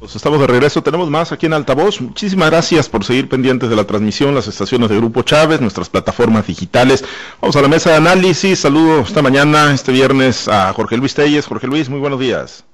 Pues 0.00 0.16
estamos 0.16 0.40
de 0.40 0.46
regreso, 0.46 0.82
tenemos 0.82 1.10
más 1.10 1.30
aquí 1.30 1.44
en 1.44 1.52
Altavoz. 1.52 2.00
Muchísimas 2.00 2.48
gracias 2.48 2.88
por 2.88 3.04
seguir 3.04 3.28
pendientes 3.28 3.68
de 3.68 3.76
la 3.76 3.84
transmisión, 3.84 4.34
las 4.34 4.48
estaciones 4.48 4.88
de 4.88 4.96
Grupo 4.96 5.20
Chávez, 5.20 5.60
nuestras 5.60 5.90
plataformas 5.90 6.46
digitales. 6.46 7.04
Vamos 7.38 7.54
a 7.56 7.60
la 7.60 7.68
mesa 7.68 7.90
de 7.90 7.96
análisis. 7.96 8.60
Saludo 8.60 9.00
esta 9.00 9.20
mañana, 9.20 9.70
este 9.74 9.92
viernes, 9.92 10.48
a 10.48 10.72
Jorge 10.72 10.96
Luis 10.96 11.14
Telles. 11.14 11.46
Jorge 11.46 11.66
Luis, 11.66 11.90
muy 11.90 12.00
buenos 12.00 12.18
días. 12.18 12.64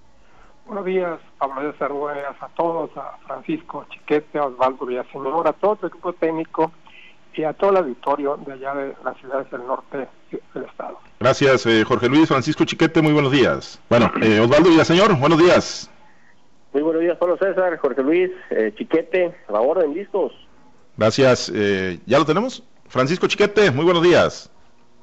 Buenos 0.67 0.85
días, 0.85 1.19
Pablo 1.37 1.67
de 1.67 1.73
Cervuelas, 1.77 2.37
a 2.41 2.47
todos, 2.51 2.91
a 2.97 3.19
Francisco 3.27 3.85
Chiquete, 3.91 4.39
a 4.39 4.45
Osvaldo 4.45 4.87
Villaseñor, 4.87 5.49
a 5.49 5.53
todo 5.53 5.81
el 5.83 5.89
equipo 5.89 6.13
técnico 6.13 6.71
y 7.35 7.43
a 7.43 7.53
todo 7.55 7.71
el 7.71 7.79
auditorio 7.79 8.39
de 8.47 8.53
allá 8.53 8.73
de 8.75 8.95
las 9.05 9.17
ciudades 9.19 9.51
del 9.51 9.67
norte 9.67 10.07
del 10.31 10.65
estado. 10.65 11.01
Gracias, 11.19 11.67
eh, 11.67 11.83
Jorge 11.83 12.09
Luis. 12.09 12.29
Francisco 12.29 12.65
Chiquete, 12.65 13.03
muy 13.03 13.13
buenos 13.13 13.33
días. 13.33 13.81
Bueno, 13.91 14.13
eh, 14.23 14.39
Osvaldo 14.39 14.71
Villaseñor, 14.71 15.17
buenos 15.19 15.41
días. 15.41 15.91
Muy 16.77 16.83
buenos 16.83 17.01
días, 17.01 17.17
Pablo 17.17 17.39
César, 17.39 17.79
Jorge 17.79 18.03
Luis, 18.03 18.31
eh, 18.51 18.71
Chiquete, 18.77 19.35
a 19.49 19.53
la 19.53 19.63
orden, 19.63 19.95
listos. 19.95 20.31
Gracias. 20.99 21.51
Eh, 21.55 22.01
¿Ya 22.05 22.19
lo 22.19 22.27
tenemos? 22.27 22.63
Francisco 22.87 23.27
Chiquete, 23.27 23.71
muy 23.71 23.87
buenos 23.87 24.03
días. 24.03 24.51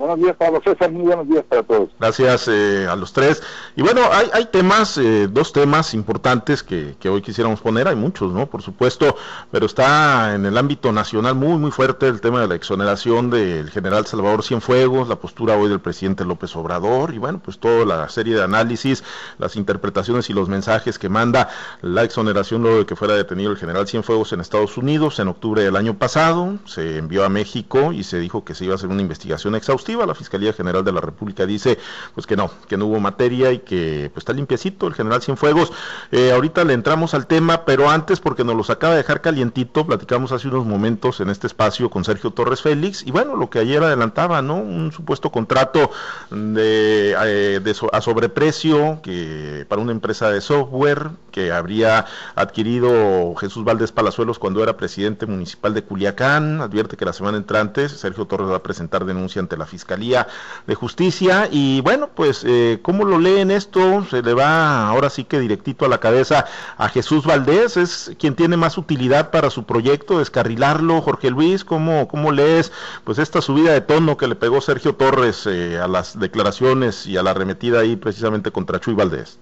Buenos 0.04 0.20
días, 0.20 0.36
Pablo 0.36 0.62
César. 0.62 0.92
Muy 0.92 1.04
buenos 1.04 1.30
días 1.30 1.46
para 1.48 1.64
todos. 1.64 1.90
Gracias 1.98 2.50
eh, 2.50 2.86
a 2.90 2.96
los 2.98 3.14
tres. 3.14 3.42
Y 3.78 3.84
bueno, 3.84 4.02
hay, 4.12 4.44
temas, 4.48 4.98
eh, 4.98 5.30
dos 5.32 5.54
temas 5.54 5.94
importantes 5.94 6.62
que, 6.62 6.98
hoy 7.08 7.22
quisiéramos 7.22 7.62
poner. 7.62 7.88
Hay 7.88 7.96
muchos, 7.96 8.34
¿no? 8.34 8.48
Por 8.48 8.62
supuesto, 8.62 9.16
pero 9.50 9.66
está 9.66 10.36
en 10.36 10.46
el 10.46 10.58
ámbito 10.58 10.92
nacional 10.92 11.36
muy, 11.36 11.58
muy 11.58 11.72
fuerte 11.72 12.10
el 12.10 12.20
tema 12.20 12.42
de 12.42 12.50
la 12.50 12.56
exoneración 12.56 13.30
del 13.30 13.70
general 13.70 14.06
Salvador 14.06 14.44
Cienfuegos, 14.44 15.08
la 15.08 15.16
postura 15.16 15.56
hoy 15.56 15.70
del 15.70 15.80
presidente 15.80 16.26
López 16.26 16.54
Obrador 16.58 17.14
y 17.14 17.18
bueno, 17.18 17.40
pues 17.42 17.58
toda 17.58 17.86
la 17.86 18.10
serie 18.10 18.36
de 18.36 18.44
análisis, 18.44 19.06
las 19.38 19.56
interpretaciones 19.56 20.30
y 20.30 20.34
los 20.34 20.50
mensajes 20.50 21.00
que 21.00 21.08
manda 21.08 21.48
la 21.82 22.04
exoneración 22.04 22.62
luego 22.62 22.80
de 22.80 22.86
que 22.86 22.98
fuera 22.98 23.14
detenido 23.14 23.52
el 23.52 23.58
general 23.58 23.88
Cienfuegos 23.88 24.34
en 24.34 24.42
Estados 24.42 24.78
Unidos 24.78 25.20
en 25.20 25.30
octubre 25.30 25.64
del 25.64 25.78
año 25.78 25.98
pasado. 25.98 26.58
Se 26.66 26.98
envió 26.98 27.23
a 27.23 27.30
México 27.30 27.94
y 27.94 28.04
se 28.04 28.20
dijo 28.20 28.44
que 28.44 28.54
se 28.54 28.66
iba 28.66 28.73
a 28.73 28.76
hacer 28.76 28.90
una 28.90 29.02
investigación 29.02 29.56
exhaustiva 29.56 29.92
la 30.05 30.16
Fiscalía 30.16 30.53
General 30.53 30.83
de 30.83 30.91
la 30.91 31.02
República 31.02 31.45
dice 31.45 31.77
pues 32.13 32.27
que 32.27 32.36
no, 32.36 32.49
que 32.67 32.77
no 32.77 32.86
hubo 32.86 32.99
materia 32.99 33.52
y 33.52 33.59
que 33.59 34.09
pues 34.13 34.23
está 34.23 34.33
limpiecito 34.33 34.88
el 34.88 34.94
general 34.94 35.22
Cienfuegos. 35.22 35.72
Eh, 36.11 36.31
ahorita 36.31 36.63
le 36.63 36.73
entramos 36.73 37.13
al 37.13 37.27
tema, 37.27 37.66
pero 37.66 37.89
antes 37.89 38.19
porque 38.19 38.44
nos 38.44 38.55
los 38.55 38.69
acaba 38.69 38.94
de 38.94 38.97
dejar 38.97 39.21
calientito, 39.21 39.86
platicamos 39.86 40.31
hace 40.31 40.47
unos 40.47 40.66
momentos 40.66 41.19
en 41.19 41.30
este 41.30 41.47
espacio 41.47 41.89
con 41.89 42.03
Sergio 42.03 42.31
Torres 42.31 42.61
Félix 42.61 43.03
y 43.05 43.11
bueno, 43.11 43.36
lo 43.36 43.49
que 43.49 43.59
ayer 43.59 43.83
adelantaba, 43.83 44.41
¿no? 44.41 44.55
Un 44.55 44.91
supuesto 44.91 45.31
contrato 45.31 45.91
de, 46.31 47.16
eh, 47.23 47.73
a 47.91 48.02
sobreprecio 48.02 48.99
que 49.02 49.66
para 49.67 49.81
una 49.81 49.91
empresa 49.91 50.30
de 50.31 50.41
software 50.41 51.11
que 51.31 51.52
habría 51.52 52.05
adquirido 52.36 53.36
Jesús 53.36 53.64
Valdés 53.64 53.91
Palazuelos 53.91 54.39
cuando 54.39 54.64
era 54.64 54.77
presidente 54.77 55.25
municipal 55.25 55.73
de 55.73 55.83
Culiacán. 55.83 56.61
Advierte 56.61 56.97
que 56.97 57.05
la 57.05 57.14
semana 57.14 57.38
entrante 57.38 57.89
Sergio 57.89 58.25
Torres 58.25 58.49
va 58.49 58.58
a 58.58 58.64
presentar 58.64 59.05
denuncia 59.05 59.41
ante 59.41 59.58
la 59.58 59.66
Fiscalía 59.66 59.83
de 59.86 60.76
Justicia. 60.76 61.48
Y 61.52 61.81
bueno, 61.81 62.09
pues, 62.14 62.44
eh, 62.48 62.80
¿cómo 62.81 63.06
lo 63.06 63.20
leen 63.20 63.52
esto? 63.52 64.06
Se 64.06 64.22
le 64.22 64.34
va 64.34 64.88
ahora 64.88 65.09
sí 65.09 65.23
que 65.23 65.39
directito 65.39 65.86
a 65.86 65.89
la 65.89 66.00
cabeza 66.00 66.45
a 66.78 66.89
Jesús 66.89 67.26
Valdés, 67.26 67.78
es 67.78 68.16
quien 68.20 68.36
tiene 68.36 68.58
más 68.58 68.78
utilidad 68.78 69.31
para 69.31 69.50
su 69.50 69.66
proyecto, 69.66 70.20
descarrilarlo. 70.20 71.02
Jorge 71.02 71.30
Luis, 71.30 71.64
¿cómo, 71.64 72.08
cómo 72.08 72.31
lees 72.31 72.72
pues 73.04 73.20
esta 73.20 73.42
subida 73.42 73.73
de 73.73 73.81
tono 73.81 74.17
que 74.17 74.28
le 74.28 74.36
pegó 74.36 74.61
Sergio 74.61 74.95
Torres 74.95 75.45
eh, 75.48 75.78
a 75.78 75.88
las 75.88 76.20
declaraciones 76.20 77.06
y 77.06 77.17
a 77.17 77.23
la 77.23 77.31
arremetida 77.31 77.80
ahí 77.81 77.95
precisamente 77.95 78.52
contra 78.52 78.80
Chuy 78.80 78.94
Valdés? 78.94 79.39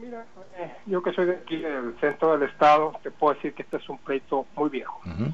Mira, 0.00 0.24
eh, 0.56 0.72
yo 0.86 1.02
que 1.02 1.12
soy 1.12 1.26
de 1.26 1.32
aquí 1.32 1.56
del 1.58 1.94
centro 2.00 2.36
del 2.36 2.48
estado, 2.48 2.92
te 3.02 3.10
puedo 3.10 3.34
decir 3.34 3.54
que 3.54 3.62
este 3.62 3.76
es 3.76 3.88
un 3.88 3.98
pleito 3.98 4.46
muy 4.56 4.70
viejo. 4.70 5.00
Uh 5.04 5.32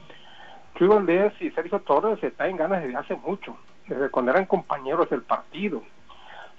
Chuy 0.79 0.87
Valdés 0.87 1.33
y 1.41 1.51
Sergio 1.51 1.81
Torres 1.81 2.23
están 2.23 2.51
en 2.51 2.57
ganas 2.57 2.85
desde 2.85 2.97
hace 2.97 3.17
mucho, 3.17 3.57
desde 3.89 4.11
cuando 4.11 4.31
eran 4.31 4.47
compañeros 4.47 5.11
del 5.11 5.23
partido. 5.23 5.83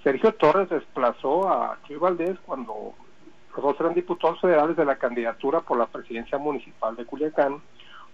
Sergio 0.04 0.34
Torres 0.34 0.68
desplazó 0.68 1.48
a 1.48 1.78
Chuy 1.86 1.96
Valdés 1.96 2.38
cuando 2.44 2.92
los 3.56 3.64
dos 3.64 3.80
eran 3.80 3.94
diputados 3.94 4.38
federales 4.38 4.76
de 4.76 4.84
la 4.84 4.96
candidatura 4.96 5.60
por 5.60 5.78
la 5.78 5.86
presidencia 5.86 6.36
municipal 6.36 6.94
de 6.96 7.06
Culiacán, 7.06 7.62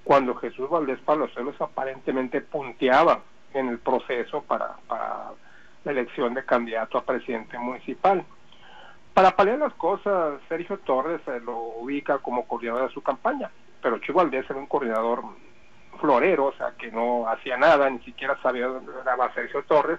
cuando 0.04 0.36
Jesús 0.36 0.70
Valdés 0.70 1.00
Palazuelos 1.00 1.60
aparentemente 1.60 2.40
punteaba 2.40 3.22
en 3.52 3.66
el 3.66 3.78
proceso 3.78 4.42
para, 4.42 4.76
para 4.86 5.32
la 5.84 5.90
elección 5.90 6.34
de 6.34 6.44
candidato 6.44 6.98
a 6.98 7.04
presidente 7.04 7.58
municipal. 7.58 8.24
Para 9.12 9.34
paliar 9.34 9.58
las 9.58 9.74
cosas, 9.74 10.40
Sergio 10.48 10.78
Torres 10.78 11.20
se 11.24 11.40
lo 11.40 11.58
ubica 11.58 12.18
como 12.18 12.46
coordinador 12.46 12.86
de 12.86 12.94
su 12.94 13.02
campaña, 13.02 13.50
pero 13.82 13.98
Chuy 13.98 14.14
Valdés 14.14 14.48
era 14.48 14.58
un 14.60 14.66
coordinador 14.66 15.24
florero, 15.96 16.46
o 16.46 16.52
sea, 16.54 16.72
que 16.78 16.90
no 16.90 17.28
hacía 17.28 17.56
nada, 17.56 17.88
ni 17.90 17.98
siquiera 18.00 18.36
sabía 18.42 18.66
dónde 18.66 18.92
era 19.00 19.34
Sergio 19.34 19.62
Torres, 19.64 19.98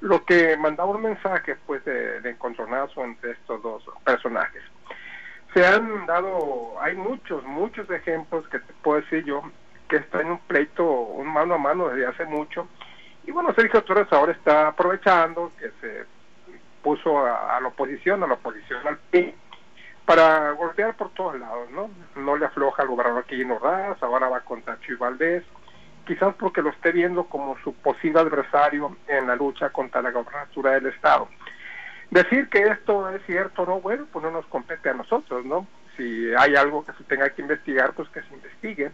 lo 0.00 0.24
que 0.24 0.56
mandaba 0.56 0.90
un 0.90 1.02
mensaje 1.02 1.56
pues 1.66 1.84
de, 1.84 2.20
de 2.20 2.30
encontronazo 2.30 3.04
entre 3.04 3.32
estos 3.32 3.62
dos 3.62 3.84
personajes. 4.04 4.62
Se 5.54 5.66
han 5.66 6.06
dado, 6.06 6.74
hay 6.80 6.94
muchos, 6.94 7.44
muchos 7.44 7.90
ejemplos 7.90 8.48
que 8.48 8.60
te 8.60 8.72
puedo 8.82 9.00
decir 9.00 9.24
yo, 9.24 9.42
que 9.88 9.96
está 9.96 10.20
en 10.20 10.32
un 10.32 10.38
pleito, 10.38 10.84
un 10.84 11.26
mano 11.26 11.54
a 11.54 11.58
mano 11.58 11.88
desde 11.88 12.06
hace 12.06 12.24
mucho, 12.24 12.68
y 13.24 13.32
bueno, 13.32 13.52
Sergio 13.54 13.82
Torres 13.82 14.06
ahora 14.12 14.32
está 14.32 14.68
aprovechando 14.68 15.52
que 15.58 15.70
se 15.80 16.04
puso 16.82 17.18
a, 17.18 17.56
a 17.56 17.60
la 17.60 17.68
oposición, 17.68 18.22
a 18.22 18.26
la 18.26 18.34
oposición 18.34 18.86
al 18.86 18.98
PIB, 19.10 19.34
para 20.04 20.50
golpear 20.52 20.96
por 20.96 21.10
todos 21.10 21.38
lados, 21.38 21.70
¿no? 21.70 21.90
No 22.16 22.36
le 22.36 22.46
afloja 22.46 22.82
al 22.82 22.88
gobernador 22.88 23.24
Quirino 23.24 23.58
Raz, 23.58 24.02
ahora 24.02 24.28
va 24.28 24.40
contra 24.40 24.78
Chuy 24.80 24.96
Valdés, 24.96 25.44
quizás 26.06 26.34
porque 26.34 26.62
lo 26.62 26.70
esté 26.70 26.92
viendo 26.92 27.24
como 27.24 27.56
su 27.62 27.74
posible 27.74 28.20
adversario 28.20 28.96
en 29.06 29.26
la 29.26 29.36
lucha 29.36 29.70
contra 29.70 30.02
la 30.02 30.10
gobernatura 30.10 30.72
del 30.72 30.86
Estado. 30.86 31.28
Decir 32.10 32.48
que 32.48 32.62
esto 32.62 33.08
es 33.10 33.24
cierto 33.26 33.62
o 33.62 33.66
no, 33.66 33.80
bueno, 33.80 34.06
pues 34.12 34.24
no 34.24 34.32
nos 34.32 34.46
compete 34.46 34.90
a 34.90 34.94
nosotros, 34.94 35.44
¿no? 35.44 35.66
Si 35.96 36.34
hay 36.34 36.56
algo 36.56 36.84
que 36.84 36.92
se 36.94 37.04
tenga 37.04 37.28
que 37.30 37.42
investigar, 37.42 37.92
pues 37.92 38.08
que 38.08 38.22
se 38.22 38.34
investigue 38.34 38.90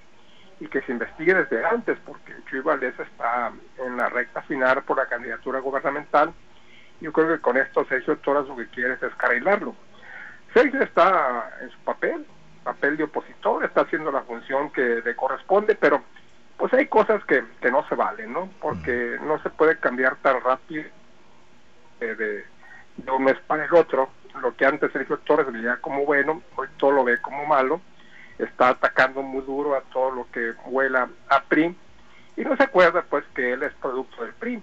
y 0.61 0.69
que 0.69 0.83
se 0.83 0.93
investigue 0.93 1.33
desde 1.33 1.65
antes, 1.65 1.99
porque 2.05 2.35
Chuy 2.51 2.61
Valdés 2.61 2.99
está 2.99 3.53
en 3.79 3.97
la 3.97 4.09
recta 4.11 4.43
final 4.43 4.83
por 4.83 4.99
la 4.99 5.07
candidatura 5.07 5.61
gubernamental. 5.61 6.33
Yo 7.01 7.13
creo 7.13 7.29
que 7.29 7.41
con 7.41 7.57
esto 7.57 7.85
Sergio 7.87 8.17
Torres 8.19 8.49
lo 8.49 8.57
que 8.57 8.69
quiere 8.69 8.95
es 8.95 9.01
descarrilarlo. 9.01 9.75
Sergio 10.57 10.81
está 10.81 11.51
en 11.61 11.69
su 11.69 11.79
papel, 11.81 12.25
papel 12.65 12.97
de 12.97 13.05
opositor, 13.05 13.63
está 13.63 13.83
haciendo 13.83 14.11
la 14.11 14.23
función 14.23 14.71
que 14.71 15.03
le 15.05 15.15
corresponde, 15.15 15.75
pero 15.75 16.03
pues 16.57 16.73
hay 16.73 16.87
cosas 16.87 17.23
que, 17.27 17.45
que 17.61 17.71
no 17.71 17.87
se 17.91 17.95
valen, 17.95 18.33
¿no? 18.33 18.49
Porque 18.59 19.19
no 19.23 19.39
se 19.43 19.51
puede 19.51 19.79
cambiar 19.79 20.17
tan 20.23 20.41
rápido 20.41 20.85
de, 22.01 22.15
de, 22.15 22.45
de 22.97 23.11
un 23.11 23.25
mes 23.25 23.37
para 23.47 23.67
el 23.67 23.75
otro. 23.75 24.09
Lo 24.41 24.57
que 24.57 24.65
antes 24.65 24.93
Sergio 24.93 25.19
Torres 25.19 25.53
veía 25.53 25.77
como 25.83 26.07
bueno, 26.07 26.41
hoy 26.55 26.69
todo 26.79 26.93
lo 26.93 27.05
ve 27.05 27.21
como 27.21 27.45
malo. 27.45 27.83
Está 28.39 28.71
atacando 28.71 29.21
muy 29.21 29.43
duro 29.43 29.77
a 29.77 29.83
todo 29.83 30.11
lo 30.11 30.27
que 30.31 30.55
huela 30.65 31.07
a 31.29 31.43
PRI. 31.43 31.77
Y 32.39 32.45
no 32.45 32.57
se 32.57 32.63
acuerda 32.63 33.03
pues 33.03 33.27
que 33.35 33.53
él 33.53 33.63
es 33.63 33.75
producto 33.75 34.25
del 34.25 34.33
PRI 34.33 34.63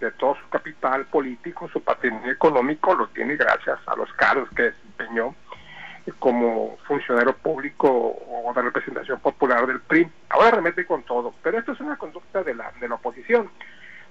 de 0.00 0.10
todo 0.12 0.36
su 0.36 0.48
capital 0.48 1.06
político, 1.06 1.68
su 1.68 1.82
patrimonio 1.82 2.32
económico, 2.32 2.94
lo 2.94 3.08
tiene 3.08 3.36
gracias 3.36 3.78
a 3.86 3.96
los 3.96 4.12
cargos 4.14 4.48
que 4.50 4.64
desempeñó 4.64 5.34
como 6.18 6.76
funcionario 6.86 7.34
público 7.36 7.88
o 7.88 8.52
de 8.54 8.62
representación 8.62 9.18
popular 9.20 9.66
del 9.66 9.80
PRI. 9.80 10.08
Ahora 10.28 10.52
remete 10.52 10.86
con 10.86 11.02
todo, 11.02 11.34
pero 11.42 11.58
esto 11.58 11.72
es 11.72 11.80
una 11.80 11.96
conducta 11.96 12.42
de 12.42 12.54
la, 12.54 12.72
de 12.80 12.88
la 12.88 12.94
oposición. 12.94 13.50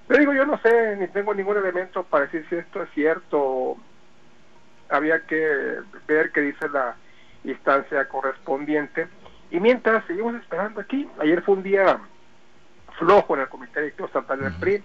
Pero 0.07 0.19
digo, 0.19 0.33
yo 0.33 0.45
no 0.45 0.59
sé, 0.59 0.97
ni 0.97 1.07
tengo 1.07 1.33
ningún 1.33 1.57
elemento 1.57 2.03
para 2.03 2.25
decir 2.25 2.45
si 2.49 2.55
esto 2.55 2.83
es 2.83 2.89
cierto. 2.93 3.77
Había 4.89 5.25
que 5.25 5.79
ver 6.07 6.31
qué 6.31 6.41
dice 6.41 6.69
la 6.69 6.95
instancia 7.43 8.07
correspondiente. 8.07 9.07
Y 9.49 9.59
mientras 9.59 10.05
seguimos 10.05 10.35
esperando 10.35 10.81
aquí, 10.81 11.09
ayer 11.19 11.41
fue 11.43 11.55
un 11.55 11.63
día 11.63 11.99
flojo 12.99 13.35
en 13.35 13.41
el 13.41 13.49
Comité 13.49 13.79
Directivo 13.79 14.07
Estatal 14.07 14.39
del 14.39 14.53
PRI 14.53 14.83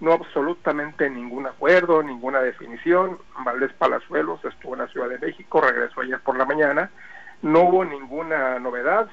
no 0.00 0.12
absolutamente 0.12 1.08
ningún 1.08 1.46
acuerdo, 1.46 2.02
ninguna 2.02 2.40
definición. 2.40 3.18
Valdés 3.44 3.72
Palazuelos 3.74 4.44
estuvo 4.44 4.74
en 4.74 4.80
la 4.80 4.88
Ciudad 4.88 5.08
de 5.08 5.18
México, 5.18 5.60
regresó 5.60 6.00
ayer 6.00 6.20
por 6.20 6.36
la 6.36 6.44
mañana, 6.44 6.90
no 7.42 7.62
hubo 7.62 7.84
ninguna 7.84 8.58
novedad. 8.58 9.08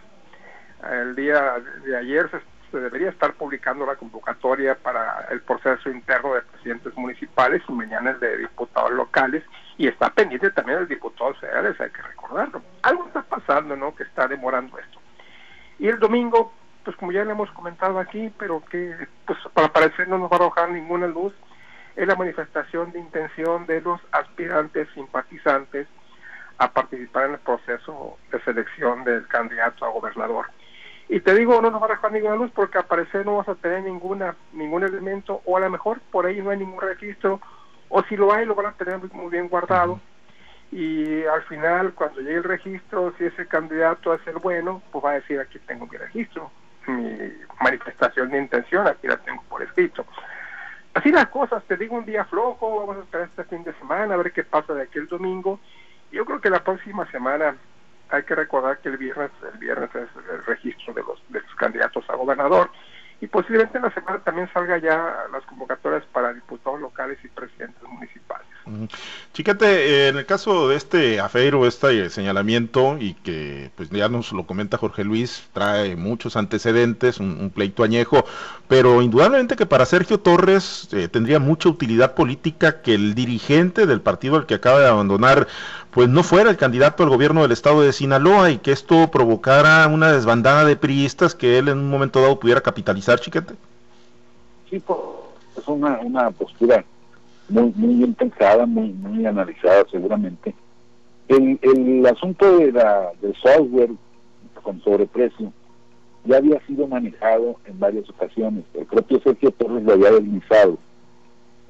El 0.89 1.15
día 1.15 1.55
de 1.85 1.97
ayer 1.97 2.29
se, 2.31 2.39
se, 2.71 2.79
debería 2.79 3.09
estar 3.09 3.33
publicando 3.33 3.85
la 3.85 3.95
convocatoria 3.95 4.75
para 4.75 5.27
el 5.29 5.41
proceso 5.41 5.89
interno 5.89 6.33
de 6.33 6.41
presidentes 6.41 6.95
municipales 6.95 7.61
y 7.67 7.71
mañana 7.71 8.11
el 8.11 8.19
de 8.19 8.37
diputados 8.37 8.91
locales 8.91 9.43
y 9.77 9.87
está 9.87 10.09
pendiente 10.09 10.51
también 10.51 10.79
el 10.79 10.87
diputado 10.87 11.33
federales, 11.35 11.79
hay 11.79 11.89
que 11.89 12.01
recordarlo. 12.01 12.61
Algo 12.83 13.07
está 13.07 13.21
pasando, 13.23 13.75
¿no? 13.75 13.95
Que 13.95 14.03
está 14.03 14.27
demorando 14.27 14.77
esto. 14.77 14.99
Y 15.79 15.87
el 15.87 15.99
domingo 15.99 16.53
pues 16.83 16.95
como 16.97 17.11
ya 17.11 17.23
le 17.23 17.31
hemos 17.31 17.51
comentado 17.51 17.99
aquí, 17.99 18.31
pero 18.37 18.63
que 18.69 18.95
pues 19.25 19.39
para 19.53 19.71
parecer 19.71 20.07
no 20.07 20.17
nos 20.17 20.31
va 20.31 20.37
a 20.37 20.39
arrojar 20.39 20.71
ninguna 20.71 21.07
luz, 21.07 21.33
es 21.95 22.07
la 22.07 22.15
manifestación 22.15 22.91
de 22.91 22.99
intención 22.99 23.65
de 23.65 23.81
los 23.81 23.99
aspirantes 24.11 24.87
simpatizantes 24.93 25.87
a 26.57 26.71
participar 26.71 27.25
en 27.25 27.33
el 27.33 27.39
proceso 27.39 28.17
de 28.31 28.39
selección 28.41 29.03
del 29.03 29.27
candidato 29.27 29.85
a 29.85 29.89
gobernador. 29.89 30.47
Y 31.09 31.19
te 31.19 31.35
digo, 31.35 31.61
no 31.61 31.71
nos 31.71 31.81
va 31.81 31.87
a 31.87 31.89
dejar 31.89 32.11
ninguna 32.11 32.35
luz 32.35 32.51
porque 32.53 32.77
al 32.77 32.85
parecer 32.85 33.25
no 33.25 33.37
vas 33.37 33.49
a 33.49 33.55
tener 33.55 33.83
ninguna 33.83 34.35
ningún 34.53 34.83
elemento 34.83 35.41
o 35.45 35.57
a 35.57 35.59
lo 35.59 35.69
mejor 35.69 35.99
por 36.11 36.25
ahí 36.25 36.41
no 36.41 36.51
hay 36.51 36.59
ningún 36.59 36.79
registro 36.79 37.41
o 37.89 38.01
si 38.03 38.15
lo 38.15 38.31
hay 38.31 38.45
lo 38.45 38.55
van 38.55 38.67
a 38.67 38.73
tener 38.73 38.97
muy 39.11 39.29
bien 39.29 39.49
guardado 39.49 39.99
y 40.71 41.25
al 41.25 41.43
final 41.43 41.93
cuando 41.93 42.21
llegue 42.21 42.37
el 42.37 42.43
registro 42.45 43.13
si 43.17 43.25
ese 43.25 43.45
candidato 43.45 44.13
es 44.13 44.25
el 44.25 44.37
bueno 44.37 44.81
pues 44.91 45.03
va 45.03 45.11
a 45.11 45.15
decir 45.15 45.39
aquí 45.39 45.59
tengo 45.59 45.85
mi 45.85 45.97
registro 45.97 46.49
mi 46.87 47.33
manifestación 47.61 48.29
de 48.29 48.39
intención 48.39 48.87
aquí 48.87 49.07
la 49.07 49.17
tengo 49.17 49.41
por 49.43 49.61
escrito. 49.61 50.05
Así 50.93 51.11
las 51.11 51.27
cosas 51.27 51.63
te 51.65 51.77
digo 51.77 51.95
un 51.95 52.05
día 52.05 52.25
flojo 52.25 52.79
vamos 52.79 52.97
a 52.97 52.99
esperar 53.01 53.27
este 53.27 53.43
fin 53.45 53.63
de 53.63 53.73
semana 53.73 54.13
a 54.13 54.17
ver 54.17 54.31
qué 54.31 54.43
pasa 54.43 54.73
de 54.73 54.83
aquí 54.83 54.99
el 54.99 55.07
domingo. 55.07 55.59
Yo 56.11 56.25
creo 56.25 56.41
que 56.41 56.49
la 56.49 56.63
próxima 56.63 57.09
semana 57.11 57.55
hay 58.09 58.23
que 58.23 58.35
recordar 58.35 58.79
que 58.79 58.89
el 58.89 58.97
viernes 58.97 59.31
el 59.53 59.57
viernes 59.57 59.89
es 59.95 60.09
el 60.29 60.45
registro 60.45 60.93
de 60.93 61.01
los 61.01 61.23
de 61.29 61.39
los 61.39 61.55
candidatos 61.55 62.09
a 62.09 62.15
gobernador. 62.15 62.69
Y 63.21 63.27
posiblemente 63.27 63.77
en 63.77 63.83
la 63.83 63.91
semana 63.91 64.19
también 64.19 64.49
salga 64.51 64.79
ya 64.79 65.27
las 65.31 65.45
convocatorias 65.45 66.03
para 66.07 66.33
diputados 66.33 66.81
locales 66.81 67.19
y 67.23 67.27
presidentes 67.27 67.83
municipales. 67.83 68.47
Chiquete, 69.33 69.65
eh, 69.65 70.07
en 70.09 70.17
el 70.17 70.25
caso 70.25 70.67
de 70.67 70.75
este 70.75 71.19
afeiro, 71.19 71.65
este 71.65 72.09
señalamiento, 72.09 72.97
y 72.99 73.13
que 73.15 73.71
pues 73.75 73.89
ya 73.89 74.09
nos 74.09 74.31
lo 74.31 74.45
comenta 74.45 74.77
Jorge 74.77 75.03
Luis, 75.03 75.43
trae 75.53 75.95
muchos 75.95 76.35
antecedentes, 76.35 77.19
un, 77.19 77.49
pleito 77.49 77.83
añejo, 77.83 78.25
pero 78.67 79.01
indudablemente 79.01 79.55
que 79.55 79.65
para 79.65 79.85
Sergio 79.85 80.19
Torres 80.19 80.89
eh, 80.91 81.07
tendría 81.07 81.39
mucha 81.39 81.69
utilidad 81.69 82.13
política 82.13 82.81
que 82.81 82.93
el 82.93 83.15
dirigente 83.15 83.85
del 83.85 84.01
partido 84.01 84.35
al 84.35 84.45
que 84.45 84.55
acaba 84.55 84.79
de 84.79 84.87
abandonar 84.87 85.47
pues 85.91 86.07
no 86.07 86.23
fuera 86.23 86.49
el 86.49 86.57
candidato 86.57 87.03
al 87.03 87.09
gobierno 87.09 87.41
del 87.41 87.51
estado 87.51 87.81
de 87.81 87.93
Sinaloa 87.93 88.51
y 88.51 88.57
que 88.59 88.71
esto 88.71 89.11
provocara 89.11 89.87
una 89.87 90.11
desbandada 90.11 90.65
de 90.65 90.77
priistas 90.77 91.35
que 91.35 91.57
él 91.57 91.67
en 91.67 91.77
un 91.79 91.89
momento 91.89 92.21
dado 92.21 92.39
pudiera 92.39 92.61
capitalizar, 92.61 93.19
chiquete. 93.19 93.55
Sí, 94.69 94.79
pues, 94.79 94.99
es 95.57 95.67
una, 95.67 95.99
una 95.99 96.31
postura 96.31 96.83
muy, 97.51 97.73
muy 97.75 97.95
bien 97.95 98.13
pensada, 98.13 98.65
muy, 98.65 98.93
muy 98.93 99.25
analizada 99.25 99.85
seguramente. 99.91 100.55
El, 101.27 101.59
el 101.61 102.05
asunto 102.05 102.57
de 102.57 102.71
la, 102.71 103.11
del 103.21 103.35
software 103.35 103.91
con 104.63 104.81
sobreprecio 104.81 105.51
ya 106.25 106.37
había 106.37 106.59
sido 106.67 106.87
manejado 106.87 107.57
en 107.65 107.79
varias 107.79 108.09
ocasiones. 108.09 108.63
El 108.73 108.85
propio 108.85 109.19
Sergio 109.21 109.51
Torres 109.51 109.83
lo 109.83 109.93
había 109.93 110.11
deslizado 110.11 110.77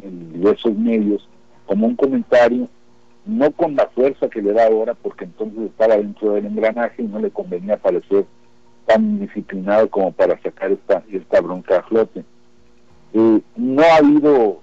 en 0.04 0.34
diversos 0.34 0.76
medios 0.76 1.28
como 1.66 1.88
un 1.88 1.96
comentario 1.96 2.68
no 3.26 3.52
con 3.52 3.76
la 3.76 3.88
fuerza 3.88 4.30
que 4.30 4.42
le 4.42 4.54
da 4.54 4.66
ahora, 4.66 4.96
porque 4.96 5.26
entonces 5.26 5.66
estaba 5.66 5.98
dentro 5.98 6.34
del 6.34 6.48
engranaje 6.48 7.04
y 7.04 7.08
no 7.08 7.20
le 7.20 7.30
convenía 7.30 7.78
parecer 7.78 8.26
tan 8.86 9.20
disciplinado 9.20 9.90
como 9.90 10.12
para 10.12 10.42
sacar 10.42 10.72
esta, 10.72 11.04
esta 11.12 11.40
bronca 11.42 11.78
a 11.78 11.84
flote. 11.84 12.24
Eh, 13.14 13.42
no 13.56 13.82
ha 13.84 13.98
habido, 13.98 14.61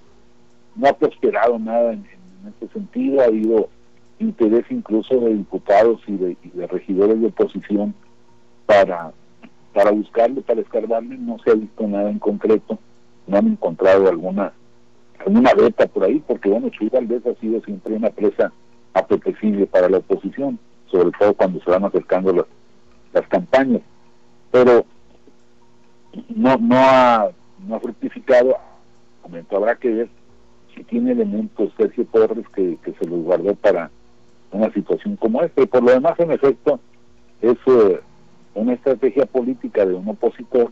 no 0.79 0.87
ha 0.87 0.93
prosperado 0.93 1.59
nada 1.59 1.93
en, 1.93 2.05
este 2.47 2.67
sentido, 2.73 3.21
ha 3.21 3.25
habido 3.25 3.69
interés 4.19 4.65
incluso 4.69 5.19
de 5.19 5.33
diputados 5.33 6.01
y 6.07 6.15
de, 6.15 6.37
y 6.41 6.49
de 6.49 6.67
regidores 6.67 7.19
de 7.19 7.27
oposición 7.27 7.93
para, 8.65 9.11
para 9.73 9.91
buscarle, 9.91 10.41
para 10.41 10.61
escarbarle, 10.61 11.17
no 11.17 11.37
se 11.39 11.51
ha 11.51 11.55
visto 11.55 11.85
nada 11.85 12.09
en 12.09 12.19
concreto, 12.19 12.79
no 13.27 13.37
han 13.37 13.47
encontrado 13.47 14.07
alguna 14.07 14.53
una 15.25 15.53
beta 15.53 15.85
por 15.87 16.05
ahí, 16.05 16.23
porque 16.25 16.49
bueno, 16.49 16.69
Chuy 16.69 16.87
Valdés 16.87 17.25
ha 17.25 17.35
sido 17.41 17.61
siempre 17.61 17.93
una 17.93 18.09
presa 18.09 18.53
apetecible 18.93 19.65
para 19.67 19.89
la 19.89 19.97
oposición, 19.97 20.57
sobre 20.89 21.11
todo 21.19 21.33
cuando 21.33 21.61
se 21.61 21.69
van 21.69 21.83
acercando 21.83 22.31
las, 22.31 22.45
las 23.11 23.27
campañas. 23.27 23.81
Pero 24.49 24.85
no, 26.29 26.55
no, 26.57 26.75
ha, 26.77 27.29
no 27.67 27.75
ha 27.75 27.79
fructificado, 27.81 28.55
momento 29.23 29.57
habrá 29.57 29.75
que 29.75 29.89
ver 29.89 30.09
si 30.75 30.83
tiene 30.83 31.11
elementos 31.11 31.71
Sergio 31.77 32.05
Torres 32.05 32.47
que, 32.55 32.77
que 32.83 32.93
se 32.93 33.05
los 33.05 33.23
guardó 33.23 33.55
para 33.55 33.91
una 34.51 34.71
situación 34.73 35.15
como 35.15 35.41
esta. 35.41 35.61
Y 35.61 35.67
por 35.67 35.83
lo 35.83 35.91
demás, 35.91 36.19
en 36.19 36.31
efecto, 36.31 36.79
es 37.41 37.57
eh, 37.67 38.01
una 38.55 38.73
estrategia 38.73 39.25
política 39.25 39.85
de 39.85 39.93
un 39.93 40.07
opositor, 40.07 40.71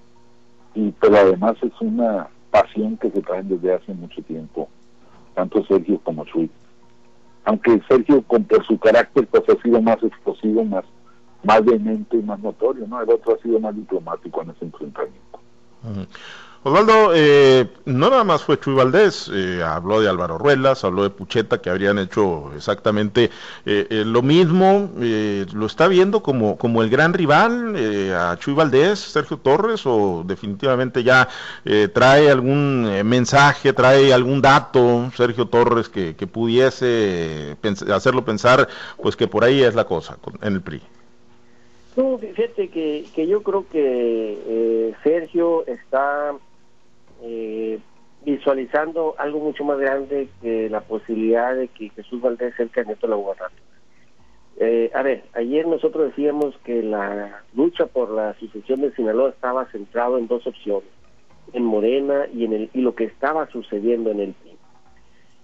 y 0.76 0.92
pero 0.92 1.18
además 1.18 1.56
es 1.62 1.74
una 1.82 2.28
pasión 2.52 2.98
que 2.98 3.12
se 3.12 3.22
traen 3.22 3.50
desde 3.50 3.74
hace 3.74 3.94
mucho 3.94 4.22
tiempo, 4.24 4.70
tanto 5.36 5.64
Sergio 5.66 6.00
como 6.04 6.26
Chuy. 6.26 6.50
Aunque 7.46 7.82
Sergio, 7.88 8.22
con, 8.24 8.44
por 8.44 8.66
su 8.66 8.78
carácter, 8.78 9.26
pues 9.28 9.44
ha 9.48 9.62
sido 9.62 9.82
más 9.82 10.02
explosivo, 10.04 10.66
más, 10.66 10.84
más 11.44 11.64
vehemente 11.64 12.18
y 12.18 12.22
más 12.22 12.40
notorio, 12.40 12.86
¿no? 12.88 13.02
El 13.02 13.10
otro 13.10 13.36
ha 13.36 13.42
sido 13.42 13.60
más 13.60 13.76
diplomático 13.76 14.42
en 14.42 14.50
ese 14.50 14.66
enfrentamiento. 14.66 15.40
Osvaldo, 16.68 17.14
eh, 17.16 17.66
no 17.86 18.10
nada 18.10 18.26
más 18.26 18.44
fue 18.44 18.60
Chuy 18.60 18.76
Valdés, 18.76 19.32
eh, 19.34 19.64
habló 19.64 20.02
de 20.02 20.10
Álvaro 20.10 20.38
Ruelas, 20.38 20.84
habló 20.84 21.04
de 21.04 21.10
Pucheta, 21.10 21.62
que 21.62 21.70
habrían 21.70 21.98
hecho 21.98 22.52
exactamente 22.58 23.32
eh, 23.66 24.04
lo 24.06 24.22
mismo. 24.22 24.92
¿Lo 25.54 25.66
está 25.66 25.88
viendo 25.88 26.22
como, 26.22 26.58
como 26.58 26.84
el 26.84 26.90
gran 26.90 27.14
rival 27.14 27.74
a 28.14 28.36
Chuy 28.38 28.54
Valdés, 28.54 29.00
Sergio 29.00 29.38
Torres, 29.38 29.86
o 29.86 30.24
definitivamente 30.26 31.04
ya 31.04 31.30
trae 31.94 32.30
algún 32.30 32.84
mensaje, 33.06 33.72
trae 33.72 34.12
algún 34.12 34.42
dato, 34.42 35.10
Sergio 35.16 35.46
Torres, 35.46 35.88
que, 35.88 36.18
que 36.18 36.28
pudiese 36.28 37.56
hacerlo 37.94 38.26
pensar, 38.26 38.68
pues 39.02 39.16
que 39.16 39.30
por 39.30 39.46
ahí 39.46 39.64
es 39.64 39.74
la 39.74 39.86
cosa 39.86 40.18
en 40.42 40.54
el 40.56 40.62
PRI? 40.62 40.82
No, 41.96 42.18
fíjate 42.18 42.68
que, 42.68 43.06
que 43.16 43.26
yo 43.26 43.42
creo 43.42 43.66
que 43.72 44.94
Sergio 45.02 45.66
está 45.66 46.34
eh, 47.22 47.80
visualizando 48.24 49.16
algo 49.18 49.40
mucho 49.40 49.64
más 49.64 49.80
grande 49.80 50.30
que 50.42 50.70
la 50.70 50.82
posibilidad 50.82 51.56
de 51.56 51.68
que 51.70 51.90
Jesús 51.90 52.22
Valdés 52.22 52.56
sea 52.56 52.66
el 52.66 52.72
candidato 52.72 53.06
a 53.06 53.10
la 53.10 53.16
gubernatura. 53.16 53.62
Eh, 54.60 54.90
a 54.94 55.04
ver, 55.04 55.24
ayer 55.34 55.68
nosotros 55.68 56.08
decíamos 56.08 56.58
que 56.64 56.82
la 56.82 57.44
lucha 57.54 57.86
por 57.86 58.10
la 58.10 58.34
sucesión 58.40 58.82
de 58.82 58.92
Sinaloa 58.94 59.30
estaba 59.30 59.70
centrado 59.72 60.18
en 60.18 60.28
dos 60.28 60.48
opciones, 60.48 60.90
en 61.54 61.64
Morena 61.64 62.26
y 62.34 62.46
en 62.46 62.54
el 62.54 62.70
y 62.74 62.82
lo 62.82 62.96
que 62.96 63.04
estaba 63.04 63.48
sucediendo 63.52 64.10
en 64.10 64.20
el 64.20 64.34
PRI. 64.34 64.58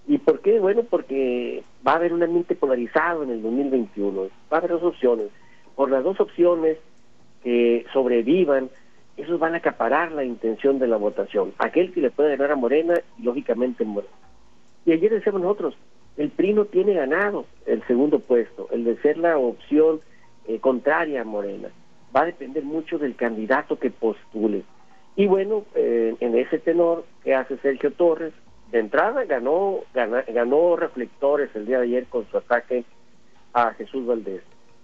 ¿Y 0.08 0.18
por 0.18 0.42
qué? 0.42 0.60
Bueno, 0.60 0.84
porque 0.90 1.64
va 1.88 1.94
a 1.94 1.96
haber 1.96 2.12
un 2.12 2.24
ambiente 2.24 2.56
polarizado 2.56 3.24
en 3.24 3.30
el 3.30 3.42
2021. 3.42 4.22
Va 4.22 4.30
a 4.50 4.58
haber 4.58 4.72
dos 4.72 4.84
opciones. 4.84 5.28
Por 5.76 5.90
las 5.92 6.04
dos 6.04 6.20
opciones 6.20 6.78
que 7.44 7.86
sobrevivan 7.94 8.70
esos 9.18 9.40
van 9.40 9.54
a 9.54 9.58
acaparar 9.58 10.12
la 10.12 10.24
intención 10.24 10.80
de 10.80 10.88
la 10.88 10.98
votación. 10.98 11.54
Aquel 11.58 11.94
que 11.94 12.02
le 12.02 12.12
puede 12.12 12.32
ganar 12.32 12.52
a 12.52 12.56
Morena, 12.56 12.96
lógicamente 13.22 13.86
Morena. 13.86 14.14
Y 14.86 14.92
ayer 14.92 15.12
decíamos 15.12 15.42
nosotros, 15.42 15.78
el 16.18 16.30
PRI 16.30 16.54
no 16.54 16.66
tiene 16.66 16.94
ganado 16.94 17.46
el 17.66 17.86
segundo 17.88 18.20
puesto, 18.20 18.68
el 18.72 18.84
de 18.84 18.98
ser 18.98 19.18
la 19.18 19.38
opción 19.38 20.02
eh, 20.48 20.60
contraria 20.60 21.22
a 21.22 21.26
Morena. 21.26 21.70
Va 22.16 22.22
a 22.22 22.26
depender 22.26 22.64
mucho 22.64 22.98
del 22.98 23.16
candidato 23.16 23.80
que 23.80 23.92
postule. 23.92 24.64
Y 25.16 25.28
bueno, 25.28 25.64
eh, 25.76 26.16
en 26.20 26.38
ese 26.38 26.60
tenor, 26.60 27.06
¿qué 27.24 27.36
hace 27.36 27.58
Sergio 27.58 27.92
Torres? 27.92 28.34
De 28.72 28.80
entrada 28.80 29.26
ganó, 29.26 29.82
ganó 29.94 30.76
reflectores 30.76 31.56
el 31.56 31.68
día 31.68 31.78
de 31.78 31.86
ayer 31.86 32.06
con 32.08 32.28
su 32.30 32.38
ataque 32.38 32.84
a 33.54 33.74
Jesús 33.74 34.06
Valdés 34.08 34.42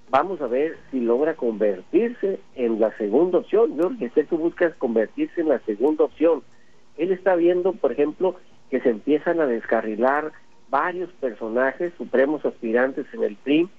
vamos 0.09 0.41
a 0.41 0.47
ver 0.47 0.77
si 0.91 0.99
logra 0.99 1.35
convertirse 1.35 2.39
en 2.55 2.79
la 2.79 2.95
segunda 2.97 3.39
opción. 3.39 3.77
Yo 3.77 3.91
que 3.97 4.09
sé 4.09 4.25
que 4.25 4.35
busca 4.35 4.71
convertirse 4.73 5.41
en 5.41 5.49
la 5.49 5.59
segunda 5.59 6.05
opción. 6.05 6.43
Él 6.97 7.11
está 7.11 7.35
viendo, 7.35 7.73
por 7.73 7.91
ejemplo, 7.91 8.35
que 8.69 8.81
se 8.81 8.89
empiezan 8.89 9.39
a 9.39 9.47
descarrilar 9.47 10.31
varios 10.69 11.11
personajes 11.13 11.93
supremos 11.97 12.45
aspirantes 12.45 13.05
en 13.13 13.23
el 13.23 13.35
PRI 13.35 13.69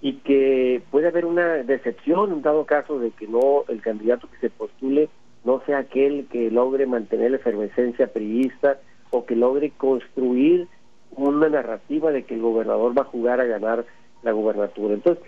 y 0.00 0.14
que 0.14 0.82
puede 0.90 1.08
haber 1.08 1.26
una 1.26 1.58
decepción 1.58 2.32
en 2.32 2.42
dado 2.42 2.64
caso 2.64 2.98
de 2.98 3.10
que 3.10 3.28
no 3.28 3.64
el 3.68 3.82
candidato 3.82 4.28
que 4.30 4.38
se 4.38 4.50
postule 4.50 5.08
no 5.44 5.62
sea 5.66 5.78
aquel 5.78 6.26
que 6.30 6.50
logre 6.50 6.86
mantener 6.86 7.32
la 7.32 7.36
efervescencia 7.36 8.12
priista 8.12 8.80
o 9.10 9.26
que 9.26 9.36
logre 9.36 9.70
construir 9.76 10.68
una 11.10 11.48
narrativa 11.48 12.10
de 12.10 12.22
que 12.24 12.34
el 12.34 12.40
gobernador 12.40 12.96
va 12.96 13.02
a 13.02 13.06
jugar 13.06 13.40
a 13.40 13.44
ganar 13.44 13.84
la 14.22 14.32
gubernatura. 14.32 14.94
Entonces, 14.94 15.22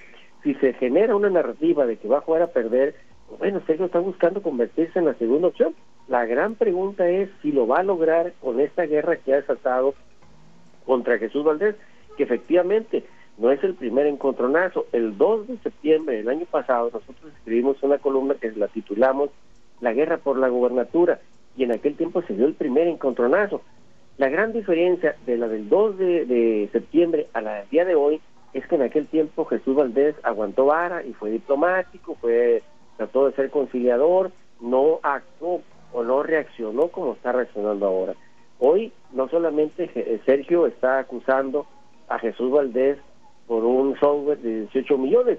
si 0.45 0.55
se 0.55 0.75
genera 0.75 1.17
una 1.17 1.31
narrativa 1.31 1.87
de 1.87 1.97
que 1.97 2.07
va 2.07 2.19
a 2.19 2.21
jugar 2.21 2.43
a 2.43 2.49
perder, 2.49 2.95
bueno, 3.39 3.61
Sergio 3.67 3.87
está 3.87 3.99
buscando 3.99 4.43
convertirse 4.43 4.99
en 4.99 5.07
la 5.07 5.15
segunda 5.15 5.49
opción. 5.49 5.75
La 6.07 6.27
gran 6.27 6.55
pregunta 6.55 7.09
es 7.09 7.31
si 7.43 7.51
lo 7.51 7.67
va 7.67 7.79
a 7.79 7.83
lograr 7.83 8.35
con 8.41 8.61
esta 8.61 8.85
guerra 8.85 9.17
que 9.17 9.33
ha 9.33 9.41
desatado 9.41 9.95
contra 10.85 11.19
Jesús 11.19 11.43
Valdés, 11.43 11.77
que 12.19 12.25
efectivamente 12.25 13.05
no 13.39 13.51
es 13.51 13.65
el 13.65 13.75
primer 13.75 14.07
encontronazo. 14.07 14.87
El 14.93 15.17
2 15.17 15.49
de 15.49 15.59
septiembre 15.59 16.17
del 16.19 16.29
año 16.29 16.45
pasado 16.45 16.91
nosotros 16.93 17.33
escribimos 17.39 17.83
una 17.83 17.99
columna 17.99 18.35
que 18.35 18.53
la 18.53 18.69
titulamos 18.69 19.31
La 19.81 19.95
guerra 19.95 20.19
por 20.19 20.39
la 20.39 20.49
gubernatura 20.49 21.21
y 21.57 21.65
en 21.65 21.73
aquel 21.73 21.97
tiempo 21.97 22.21
se 22.23 22.35
dio 22.35 22.47
el 22.47 22.55
primer 22.55 22.87
encontronazo. 22.87 23.63
La 24.19 24.29
gran 24.29 24.53
diferencia 24.53 25.17
de 25.25 25.39
la 25.39 25.49
del 25.49 25.71
2 25.71 25.99
de, 25.99 26.27
de 26.27 26.69
septiembre 26.71 27.29
a 27.33 27.41
la 27.41 27.55
del 27.55 27.71
día 27.71 27.85
de 27.87 27.95
hoy 27.95 28.21
es 28.55 28.67
que 28.67 28.77
en 28.77 28.83
aquel 28.83 29.07
tiempo 29.09 29.45
Jesús 29.45 29.75
Valdés 29.75 30.15
aguantó 30.23 30.67
vara 30.67 31.05
y 31.05 31.13
fue 31.13 31.31
diplomático, 31.31 32.15
fue 32.21 32.63
trató 32.97 33.27
de 33.27 33.35
ser 33.35 33.51
conciliador, 33.51 34.31
no 34.61 35.01
actuó 35.03 35.61
o 35.93 36.05
no 36.05 36.23
reaccionó 36.23 36.89
como 36.89 37.15
está 37.15 37.33
reaccionando 37.33 37.87
ahora. 37.87 38.15
Hoy 38.61 38.93
no 39.13 39.29
solamente 39.29 40.21
Sergio 40.25 40.67
está 40.67 41.01
acusando 41.01 41.67
a 42.09 42.19
Jesús 42.21 42.53
Valdés 42.53 42.99
por 43.49 43.65
un 43.65 43.99
software 43.99 44.39
de 44.39 44.61
18 44.61 44.99
millones, 44.99 45.39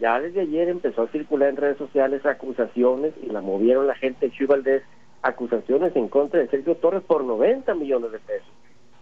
ya 0.00 0.18
desde 0.18 0.40
ayer 0.40 0.68
empezó 0.68 1.02
a 1.02 1.08
circular 1.08 1.50
en 1.50 1.56
redes 1.56 1.78
sociales 1.78 2.24
acusaciones 2.24 3.12
y 3.22 3.26
la 3.26 3.42
movieron 3.42 3.86
la 3.86 3.94
gente 3.94 4.26
de 4.26 4.32
Jesús 4.32 4.48
Valdés, 4.48 4.82
acusaciones 5.22 5.94
en 5.96 6.08
contra 6.08 6.40
de 6.40 6.48
Sergio 6.48 6.74
Torres 6.76 7.02
por 7.02 7.24
90 7.24 7.74
millones 7.74 8.12
de 8.12 8.18
pesos. 8.18 8.48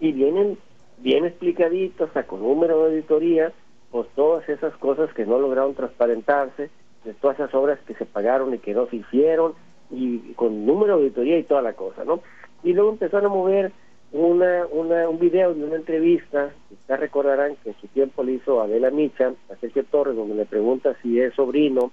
Y 0.00 0.12
vienen 0.12 0.59
bien 0.99 1.25
explicaditos, 1.25 2.09
hasta 2.09 2.25
con 2.25 2.43
número 2.43 2.79
de 2.85 2.97
auditoría, 2.97 3.53
pues 3.91 4.09
todas 4.15 4.49
esas 4.49 4.75
cosas 4.77 5.13
que 5.15 5.27
no 5.27 5.39
lograron 5.39 5.75
transparentarse, 5.75 6.71
de 7.05 7.15
todas 7.15 7.39
esas 7.39 7.55
obras 7.55 7.79
que 7.87 7.95
se 7.95 8.07
pagaron 8.07 8.55
y 8.55 8.59
que 8.59 8.75
no 8.75 8.87
se 8.87 8.97
hicieron, 8.97 9.55
y 9.91 10.33
con 10.35 10.65
número 10.65 10.97
de 10.97 11.05
auditoría 11.05 11.39
y 11.39 11.43
toda 11.43 11.63
la 11.63 11.75
cosa, 11.75 12.05
¿no? 12.05 12.21
Y 12.63 12.73
luego 12.73 12.91
empezaron 12.91 13.27
a 13.27 13.35
mover 13.35 13.73
una, 14.13 14.67
una, 14.71 15.09
un 15.09 15.19
video 15.19 15.55
de 15.55 15.65
una 15.65 15.77
entrevista, 15.77 16.53
ustedes 16.71 17.01
recordarán 17.01 17.57
que 17.57 17.71
en 17.71 17.81
su 17.81 17.89
tiempo 17.89 18.23
le 18.23 18.33
hizo 18.33 18.61
Adela 18.61 18.91
Micha 18.91 19.33
a 19.51 19.57
Sergio 19.57 19.85
Torres, 19.85 20.17
donde 20.17 20.35
le 20.35 20.47
pregunta 20.47 20.95
si 21.03 21.21
es 21.21 21.35
sobrino 21.35 21.91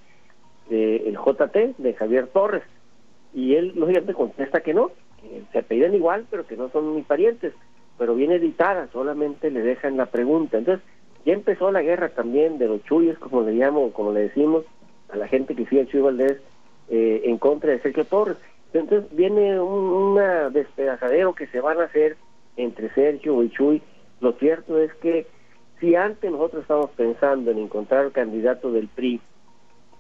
del 0.70 1.18
JT, 1.18 1.76
de 1.78 1.94
Javier 1.94 2.28
Torres, 2.28 2.64
y 3.34 3.56
él 3.56 3.74
lógicamente 3.76 4.14
contesta 4.14 4.62
que 4.62 4.74
no, 4.74 4.92
que 5.22 5.44
se 5.52 5.60
apellidan 5.60 5.96
igual, 5.96 6.26
pero 6.30 6.46
que 6.46 6.58
no 6.58 6.70
son 6.70 6.96
ni 6.96 7.02
parientes, 7.02 7.54
pero 8.00 8.16
viene 8.16 8.36
editada, 8.36 8.88
solamente 8.92 9.52
le 9.52 9.62
dejan 9.62 9.98
la 9.98 10.06
pregunta. 10.08 10.58
Entonces, 10.58 10.84
ya 11.26 11.34
empezó 11.34 11.70
la 11.72 11.82
guerra 11.82 12.10
también 12.10 12.58
de 12.58 12.68
los 12.68 12.82
chuyos, 12.86 13.20
como 13.20 13.42
le 13.42 13.52
llamo, 13.52 13.92
como 13.92 14.14
le 14.14 14.22
decimos, 14.22 14.64
a 15.10 15.18
la 15.18 15.28
gente 15.28 15.54
que 15.54 15.66
sigue 15.66 15.82
a 15.82 15.86
Chuy 15.86 16.02
Valdés 16.02 16.38
eh, 16.90 17.22
en 17.26 17.38
contra 17.38 17.72
de 17.72 17.82
Sergio 17.82 18.06
Torres. 18.06 18.38
Entonces 18.74 19.14
viene 19.16 19.60
un 19.60 19.90
una 19.90 20.50
despedazadero 20.50 21.34
que 21.34 21.48
se 21.48 21.60
van 21.60 21.80
a 21.82 21.86
hacer 21.86 22.16
entre 22.56 22.90
Sergio 22.94 23.44
y 23.44 23.50
Chuy. 23.50 23.82
Lo 24.22 24.34
cierto 24.34 24.78
es 24.78 24.94
que 24.96 25.28
si 25.80 25.96
antes 25.96 26.32
nosotros 26.32 26.62
estamos 26.62 26.92
pensando 26.92 27.52
en 27.52 27.58
encontrar 27.58 28.06
el 28.06 28.12
candidato 28.12 28.72
del 28.72 28.88
PRI, 28.88 29.20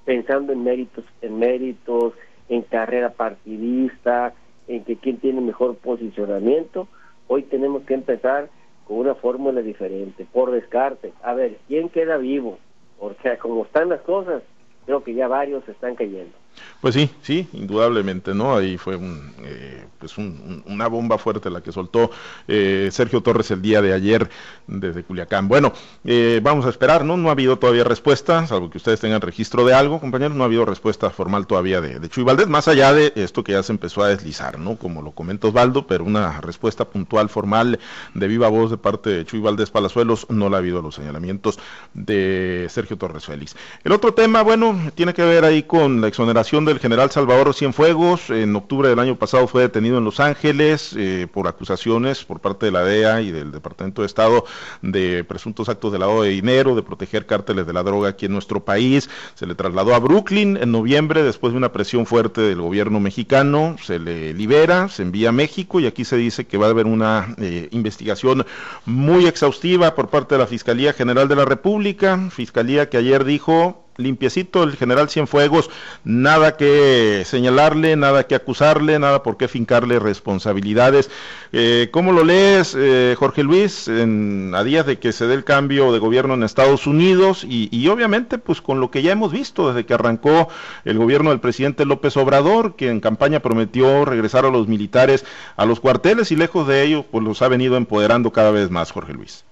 pensando 0.05 0.53
en 0.53 0.63
méritos, 0.63 1.03
en 1.21 1.37
méritos, 1.37 2.13
en 2.47 2.61
carrera 2.61 3.09
partidista, 3.09 4.33
en 4.67 4.83
que 4.83 4.97
quién 4.97 5.17
tiene 5.17 5.41
mejor 5.41 5.75
posicionamiento, 5.77 6.87
hoy 7.29 7.43
tenemos 7.43 7.83
que 7.83 7.93
empezar 7.93 8.49
con 8.85 8.97
una 8.97 9.15
fórmula 9.15 9.61
diferente, 9.61 10.27
por 10.33 10.51
descarte. 10.51 11.13
A 11.21 11.33
ver, 11.33 11.57
¿quién 11.67 11.89
queda 11.89 12.17
vivo? 12.17 12.57
Porque 12.99 13.37
como 13.37 13.63
están 13.63 13.89
las 13.89 14.01
cosas, 14.01 14.43
creo 14.85 15.03
que 15.03 15.13
ya 15.13 15.27
varios 15.27 15.67
están 15.69 15.95
cayendo. 15.95 16.35
Pues 16.81 16.95
sí, 16.95 17.09
sí, 17.21 17.47
indudablemente, 17.53 18.33
¿no? 18.33 18.55
Ahí 18.55 18.77
fue 18.77 18.95
un, 18.95 19.33
eh, 19.43 19.85
pues 19.99 20.17
una 20.17 20.87
bomba 20.87 21.17
fuerte 21.17 21.49
la 21.49 21.61
que 21.61 21.73
soltó 21.73 22.09
eh, 22.47 22.87
Sergio 22.91 23.21
Torres 23.21 23.51
el 23.51 23.61
día 23.61 23.81
de 23.81 23.93
ayer 23.93 24.29
desde 24.65 25.03
Culiacán. 25.03 25.49
Bueno, 25.49 25.73
eh, 26.05 26.39
vamos 26.41 26.65
a 26.65 26.69
esperar, 26.69 27.03
¿no? 27.03 27.17
No 27.17 27.27
ha 27.27 27.33
habido 27.33 27.59
todavía 27.59 27.83
respuesta, 27.83 28.47
salvo 28.47 28.69
que 28.69 28.77
ustedes 28.77 29.01
tengan 29.01 29.19
registro 29.19 29.65
de 29.65 29.73
algo, 29.73 29.99
compañeros, 29.99 30.37
no 30.37 30.43
ha 30.43 30.45
habido 30.45 30.63
respuesta 30.63 31.09
formal 31.09 31.47
todavía 31.47 31.81
de, 31.81 31.99
de 31.99 32.09
Chuy 32.09 32.23
Valdés, 32.23 32.47
más 32.47 32.67
allá 32.67 32.93
de 32.93 33.11
esto 33.15 33.43
que 33.43 33.51
ya 33.51 33.63
se 33.63 33.73
empezó 33.73 34.03
a 34.03 34.07
deslizar, 34.07 34.57
¿no? 34.57 34.77
Como 34.77 35.01
lo 35.01 35.11
comenta 35.11 35.47
Osvaldo, 35.47 35.85
pero 35.85 36.05
una 36.05 36.39
respuesta 36.39 36.85
puntual, 36.85 37.27
formal, 37.29 37.79
de 38.13 38.27
viva 38.27 38.47
voz 38.47 38.71
de 38.71 38.77
parte 38.77 39.09
de 39.09 39.25
Chuy 39.25 39.41
Valdés 39.41 39.69
Palazuelos, 39.69 40.27
no 40.29 40.49
la 40.49 40.57
ha 40.57 40.59
habido 40.59 40.81
los 40.81 40.95
señalamientos 40.95 41.59
de 41.93 42.67
Sergio 42.69 42.97
Torres 42.97 43.25
Félix. 43.25 43.55
El 43.83 43.91
otro 43.91 44.13
tema, 44.13 44.43
bueno, 44.43 44.79
tiene 44.95 45.13
que 45.13 45.23
ver 45.23 45.43
ahí 45.43 45.63
con 45.63 45.99
la 46.01 46.07
exoneración 46.07 46.48
del 46.49 46.79
general 46.79 47.11
Salvador 47.11 47.53
Cienfuegos. 47.53 48.31
En 48.31 48.55
octubre 48.55 48.89
del 48.89 48.97
año 48.97 49.15
pasado 49.17 49.45
fue 49.45 49.61
detenido 49.61 49.99
en 49.99 50.03
Los 50.03 50.19
Ángeles 50.19 50.95
eh, 50.97 51.27
por 51.31 51.47
acusaciones 51.47 52.25
por 52.25 52.39
parte 52.39 52.65
de 52.65 52.71
la 52.71 52.83
DEA 52.83 53.21
y 53.21 53.31
del 53.31 53.51
Departamento 53.51 54.01
de 54.01 54.07
Estado 54.07 54.45
de 54.81 55.23
presuntos 55.23 55.69
actos 55.69 55.91
de 55.91 55.99
lavado 55.99 56.23
de 56.23 56.29
dinero, 56.29 56.75
de 56.75 56.81
proteger 56.81 57.27
cárteles 57.27 57.67
de 57.67 57.73
la 57.73 57.83
droga 57.83 58.09
aquí 58.09 58.25
en 58.25 58.31
nuestro 58.31 58.65
país. 58.65 59.11
Se 59.35 59.45
le 59.45 59.53
trasladó 59.53 59.93
a 59.93 59.99
Brooklyn 59.99 60.57
en 60.57 60.71
noviembre 60.71 61.21
después 61.21 61.53
de 61.53 61.57
una 61.57 61.71
presión 61.71 62.07
fuerte 62.07 62.41
del 62.41 62.61
gobierno 62.61 62.99
mexicano. 62.99 63.75
Se 63.83 63.99
le 63.99 64.33
libera, 64.33 64.89
se 64.89 65.03
envía 65.03 65.29
a 65.29 65.31
México 65.31 65.79
y 65.79 65.85
aquí 65.85 66.03
se 66.03 66.17
dice 66.17 66.47
que 66.47 66.57
va 66.57 66.65
a 66.65 66.71
haber 66.71 66.87
una 66.87 67.35
eh, 67.37 67.67
investigación 67.69 68.43
muy 68.85 69.27
exhaustiva 69.27 69.93
por 69.93 70.09
parte 70.09 70.33
de 70.33 70.39
la 70.39 70.47
Fiscalía 70.47 70.93
General 70.93 71.27
de 71.27 71.35
la 71.35 71.45
República. 71.45 72.19
Fiscalía 72.31 72.89
que 72.89 72.97
ayer 72.97 73.23
dijo 73.23 73.85
limpiecito 73.99 74.63
el 74.63 74.75
general 74.75 75.09
Cienfuegos, 75.09 75.69
nada 76.03 76.57
que 76.57 77.23
señalarle, 77.25 77.95
nada 77.95 78.25
que 78.25 78.35
acusarle, 78.35 78.97
nada 78.99 79.23
por 79.23 79.37
qué 79.37 79.47
fincarle 79.47 79.99
responsabilidades. 79.99 81.11
Eh, 81.51 81.89
¿Cómo 81.91 82.11
lo 82.11 82.23
lees, 82.23 82.75
eh, 82.77 83.15
Jorge 83.17 83.43
Luis, 83.43 83.87
a 83.89 84.63
días 84.63 84.85
de 84.85 84.99
que 84.99 85.11
se 85.11 85.27
dé 85.27 85.33
el 85.33 85.43
cambio 85.43 85.91
de 85.91 85.99
gobierno 85.99 86.33
en 86.33 86.43
Estados 86.43 86.87
Unidos 86.87 87.45
y, 87.47 87.87
obviamente 87.89 88.37
pues 88.37 88.61
con 88.61 88.79
lo 88.79 88.91
que 88.91 89.01
ya 89.01 89.11
hemos 89.11 89.31
visto 89.31 89.67
desde 89.67 89.85
que 89.85 89.93
arrancó 89.93 90.47
el 90.85 90.97
gobierno 90.97 91.31
del 91.31 91.39
presidente 91.39 91.85
López 91.85 92.15
Obrador, 92.17 92.75
que 92.75 92.89
en 92.89 92.99
campaña 92.99 93.39
prometió 93.39 94.05
regresar 94.05 94.45
a 94.45 94.49
los 94.49 94.67
militares 94.67 95.25
a 95.55 95.65
los 95.65 95.79
cuarteles 95.79 96.31
y 96.31 96.35
lejos 96.35 96.67
de 96.67 96.83
ello 96.83 97.05
pues 97.09 97.23
los 97.23 97.41
ha 97.41 97.47
venido 97.47 97.77
empoderando 97.77 98.31
cada 98.31 98.51
vez 98.51 98.69
más, 98.69 98.91
Jorge 98.91 99.13
Luis? 99.13 99.43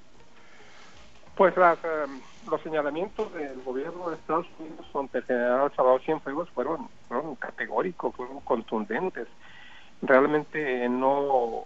Pues 1.36 1.56
las... 1.58 1.77
Um 1.84 2.26
los 2.48 2.62
señalamientos 2.62 3.34
del 3.34 3.62
gobierno 3.63 4.10
de 4.10 4.16
Estados 4.16 4.48
Unidos 4.60 4.86
contra 4.92 5.20
el 5.20 5.25
general 5.25 5.72
Salvador 5.75 6.01
Cienfuegos 6.01 6.50
fueron, 6.51 6.89
fueron 7.08 7.36
categóricos, 7.36 8.16
fueron 8.16 8.39
contundentes. 8.42 9.27
Realmente 10.01 10.88
no, 10.89 11.66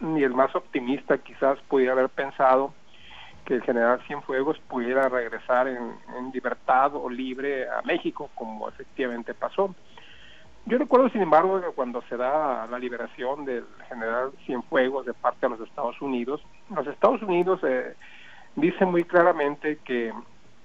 ni 0.00 0.22
el 0.22 0.34
más 0.34 0.54
optimista 0.54 1.18
quizás 1.18 1.58
pudiera 1.68 1.92
haber 1.92 2.08
pensado 2.08 2.72
que 3.44 3.54
el 3.54 3.62
general 3.62 4.00
Cienfuegos 4.06 4.58
pudiera 4.68 5.08
regresar 5.08 5.66
en, 5.66 5.94
en 6.16 6.30
libertad 6.32 6.94
o 6.94 7.08
libre 7.08 7.68
a 7.68 7.82
México, 7.82 8.30
como 8.34 8.68
efectivamente 8.68 9.34
pasó. 9.34 9.74
Yo 10.66 10.78
recuerdo, 10.78 11.08
sin 11.08 11.22
embargo, 11.22 11.60
que 11.60 11.68
cuando 11.68 12.02
se 12.02 12.16
da 12.16 12.66
la 12.66 12.78
liberación 12.78 13.44
del 13.44 13.64
general 13.88 14.30
Cienfuegos 14.44 15.06
de 15.06 15.14
parte 15.14 15.46
de 15.46 15.56
los 15.56 15.68
Estados 15.68 16.00
Unidos, 16.00 16.42
los 16.74 16.86
Estados 16.86 17.22
Unidos 17.22 17.60
eh, 17.64 17.94
dice 18.56 18.84
muy 18.84 19.04
claramente 19.04 19.78
que 19.84 20.12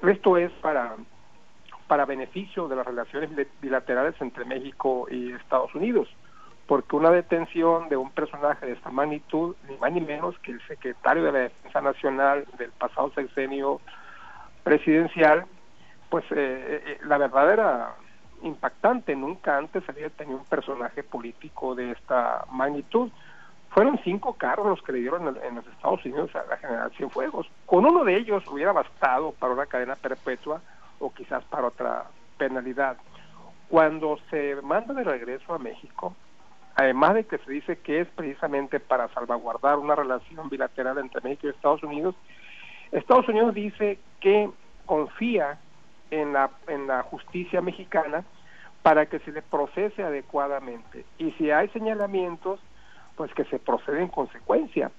esto 0.02 0.38
es 0.38 0.52
para 0.62 0.96
para 1.88 2.06
beneficio 2.06 2.68
de 2.68 2.76
las 2.76 2.86
relaciones 2.86 3.30
bilaterales 3.62 4.16
entre 4.20 4.46
México 4.46 5.08
y 5.10 5.32
Estados 5.34 5.74
Unidos, 5.76 6.08
porque 6.68 6.96
una 6.96 7.12
detención 7.12 7.90
de 7.90 7.98
un 7.98 8.12
personaje 8.12 8.66
de 8.66 8.74
esta 8.74 8.90
magnitud, 8.90 9.56
ni 9.70 9.78
más 9.78 9.92
ni 9.92 10.02
menos 10.02 10.38
que 10.40 10.52
el 10.52 10.62
secretario 10.68 11.24
de 11.24 11.32
la 11.32 11.40
Defensa 11.40 11.82
Nacional 11.82 12.46
del 12.58 12.72
pasado 12.72 13.12
sexenio 13.14 13.82
presidencial, 14.64 15.46
pues 16.10 16.24
eh, 16.32 16.36
eh, 16.36 16.84
eh, 16.88 16.98
la 17.06 17.18
verdad 17.18 17.54
era 17.54 17.96
impactante, 18.42 19.16
nunca 19.16 19.58
antes 19.58 19.88
había 19.88 20.10
tenido 20.10 20.40
un 20.40 20.46
personaje 20.46 21.04
político 21.04 21.76
de 21.76 21.92
esta 21.92 22.46
magnitud. 22.52 23.12
Fueron 23.76 24.00
cinco 24.06 24.36
carros 24.36 24.68
los 24.68 24.82
que 24.84 24.94
le 24.94 25.00
dieron 25.00 25.38
en 25.44 25.56
los 25.56 25.68
Estados 25.68 26.06
Unidos 26.06 26.34
a 26.34 26.46
la 26.46 26.56
General 26.56 26.90
Cienfuegos. 26.96 27.46
Con 27.66 27.86
uno 27.86 28.06
de 28.06 28.16
ellos 28.16 28.42
hubiera 28.48 28.72
bastado 28.72 29.34
para 29.34 29.52
una 29.52 29.66
cadena 29.66 29.98
perpetua 29.98 30.62
o 30.98 31.14
quizás 31.14 31.44
para 31.44 31.68
otra 31.68 32.06
penalidad. 32.38 32.96
Cuando 33.68 34.18
se 34.30 34.56
manda 34.62 34.94
de 34.94 35.04
regreso 35.04 35.54
a 35.54 35.60
México, 35.60 36.16
además 36.76 37.16
de 37.16 37.26
que 37.26 37.38
se 37.40 37.52
dice 37.52 37.78
que 37.80 38.00
es 38.00 38.08
precisamente 38.16 38.80
para 38.80 39.10
salvaguardar 39.10 39.78
una 39.78 39.94
relación 39.94 40.48
bilateral 40.48 40.98
entre 41.00 41.20
México 41.20 41.48
y 41.48 41.50
Estados 41.50 41.84
Unidos, 41.84 42.16
Estados 42.94 43.28
Unidos 43.28 43.54
dice 43.54 44.00
que 44.22 44.50
confía 44.86 45.58
en 46.12 46.32
la, 46.32 46.50
en 46.68 46.88
la 46.88 47.04
justicia 47.04 47.60
mexicana 47.60 48.24
para 48.84 49.08
que 49.08 49.20
se 49.20 49.34
le 49.34 49.42
procese 49.42 50.02
adecuadamente. 50.02 51.04
Y 51.18 51.32
si 51.32 51.52
hay 51.52 51.68
señalamientos, 51.70 52.62
pues 53.16 53.34
que 53.34 53.46
se 53.46 53.60
procede 53.60 54.02
en 54.02 54.10
consecuencia. 54.10 54.92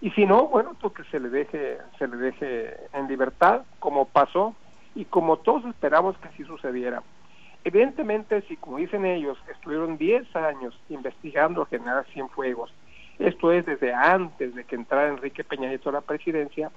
Y 0.00 0.10
si 0.12 0.24
no, 0.26 0.46
bueno, 0.46 0.74
pues 0.80 0.94
que 0.94 1.04
se 1.04 1.20
le 1.20 1.28
deje, 1.28 1.78
se 1.98 2.08
le 2.08 2.16
deje 2.16 2.76
en 2.92 3.08
libertad, 3.08 3.62
como 3.78 4.06
pasó 4.06 4.54
y 4.94 5.04
como 5.04 5.38
todos 5.38 5.64
esperamos 5.66 6.16
que 6.18 6.28
así 6.28 6.44
sucediera. 6.44 7.02
Evidentemente, 7.64 8.40
si 8.42 8.56
como 8.56 8.78
dicen 8.78 9.04
ellos, 9.04 9.36
estuvieron 9.50 9.98
10 9.98 10.34
años 10.34 10.78
investigando 10.88 11.62
a 11.62 11.66
general 11.66 12.06
Cienfuegos, 12.12 12.72
esto 13.18 13.52
es 13.52 13.66
desde 13.66 13.92
antes 13.92 14.54
de 14.54 14.64
que 14.64 14.76
entrara 14.76 15.08
Enrique 15.08 15.44
Peña 15.44 15.68
Nieto 15.68 15.90
a 15.90 15.92
la 15.92 16.00
presidencia, 16.00 16.70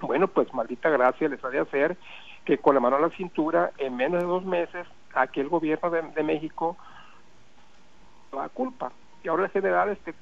bueno, 0.00 0.28
pues 0.28 0.54
maldita 0.54 0.88
gracia 0.88 1.28
les 1.28 1.42
ha 1.44 1.48
de 1.48 1.58
hacer 1.58 1.96
que 2.44 2.58
con 2.58 2.76
la 2.76 2.80
mano 2.80 2.96
a 2.96 3.00
la 3.00 3.10
cintura, 3.10 3.72
en 3.78 3.96
menos 3.96 4.20
de 4.20 4.26
dos 4.28 4.44
meses, 4.44 4.86
aquel 5.12 5.48
gobierno 5.48 5.90
de, 5.90 6.02
de 6.02 6.22
México 6.22 6.76
la 8.32 8.48
culpa 8.48 8.92
y 9.22 9.28
ahora 9.28 9.46
el 9.46 9.50
general 9.50 9.90
este 9.90 10.14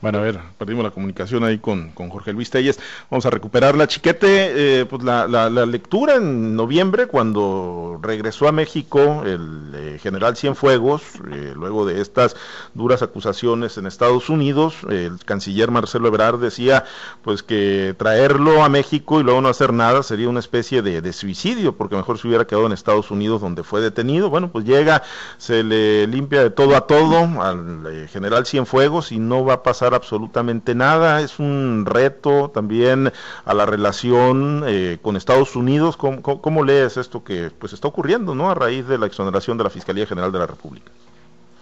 Bueno, 0.00 0.18
a 0.18 0.20
ver, 0.20 0.38
perdimos 0.56 0.84
la 0.84 0.92
comunicación 0.92 1.42
ahí 1.42 1.58
con, 1.58 1.90
con 1.90 2.08
Jorge 2.08 2.32
Luis 2.32 2.50
Telles. 2.50 2.78
Vamos 3.10 3.26
a 3.26 3.30
recuperarla. 3.30 3.88
Chiquete, 3.88 4.80
eh, 4.80 4.86
pues 4.86 5.02
la, 5.02 5.26
la, 5.26 5.66
lectura 5.66 6.14
en 6.14 6.54
noviembre, 6.54 7.08
cuando 7.08 7.98
regresó 8.00 8.46
a 8.46 8.52
México 8.52 9.24
el 9.26 9.72
eh, 9.74 9.98
general 10.00 10.36
Cienfuegos, 10.36 11.02
eh, 11.32 11.52
luego 11.56 11.84
de 11.84 12.00
estas 12.00 12.36
duras 12.74 13.02
acusaciones 13.02 13.76
en 13.76 13.86
Estados 13.86 14.28
Unidos, 14.28 14.76
el 14.88 15.18
canciller 15.24 15.72
Marcelo 15.72 16.06
Ebrard 16.06 16.38
decía 16.38 16.84
pues 17.22 17.42
que 17.42 17.96
traerlo 17.98 18.62
a 18.62 18.68
México 18.68 19.18
y 19.18 19.24
luego 19.24 19.40
no 19.40 19.48
hacer 19.48 19.72
nada 19.72 20.04
sería 20.04 20.28
una 20.28 20.38
especie 20.38 20.80
de, 20.80 21.02
de 21.02 21.12
suicidio, 21.12 21.76
porque 21.76 21.96
mejor 21.96 22.18
se 22.18 22.28
hubiera 22.28 22.46
quedado 22.46 22.66
en 22.66 22.72
Estados 22.72 23.10
Unidos 23.10 23.40
donde 23.40 23.64
fue 23.64 23.80
detenido. 23.80 24.30
Bueno, 24.30 24.52
pues 24.52 24.64
llega, 24.64 25.02
se 25.38 25.64
le 25.64 26.06
limpia 26.06 26.40
de 26.44 26.50
todo 26.50 26.76
a 26.76 26.86
todo 26.86 27.42
al 27.42 28.06
general 28.12 28.46
Cienfuegos 28.46 29.10
y 29.10 29.18
no 29.18 29.44
va 29.44 29.54
a 29.54 29.62
pasar 29.64 29.87
absolutamente 29.94 30.74
nada. 30.74 31.20
Es 31.20 31.38
un 31.38 31.84
reto 31.86 32.50
también 32.50 33.12
a 33.44 33.54
la 33.54 33.66
relación 33.66 34.64
eh, 34.66 34.98
con 35.02 35.16
Estados 35.16 35.56
Unidos. 35.56 35.96
¿Cómo, 35.96 36.64
lees 36.64 36.96
esto 36.96 37.24
que 37.24 37.50
pues 37.58 37.72
está 37.72 37.88
ocurriendo 37.88 38.34
no 38.34 38.50
a 38.50 38.54
raíz 38.54 38.86
de 38.86 38.98
la 38.98 39.06
exoneración 39.06 39.58
de 39.58 39.64
la 39.64 39.70
Fiscalía 39.70 40.06
General 40.06 40.32
de 40.32 40.38
la 40.38 40.46
República? 40.46 40.90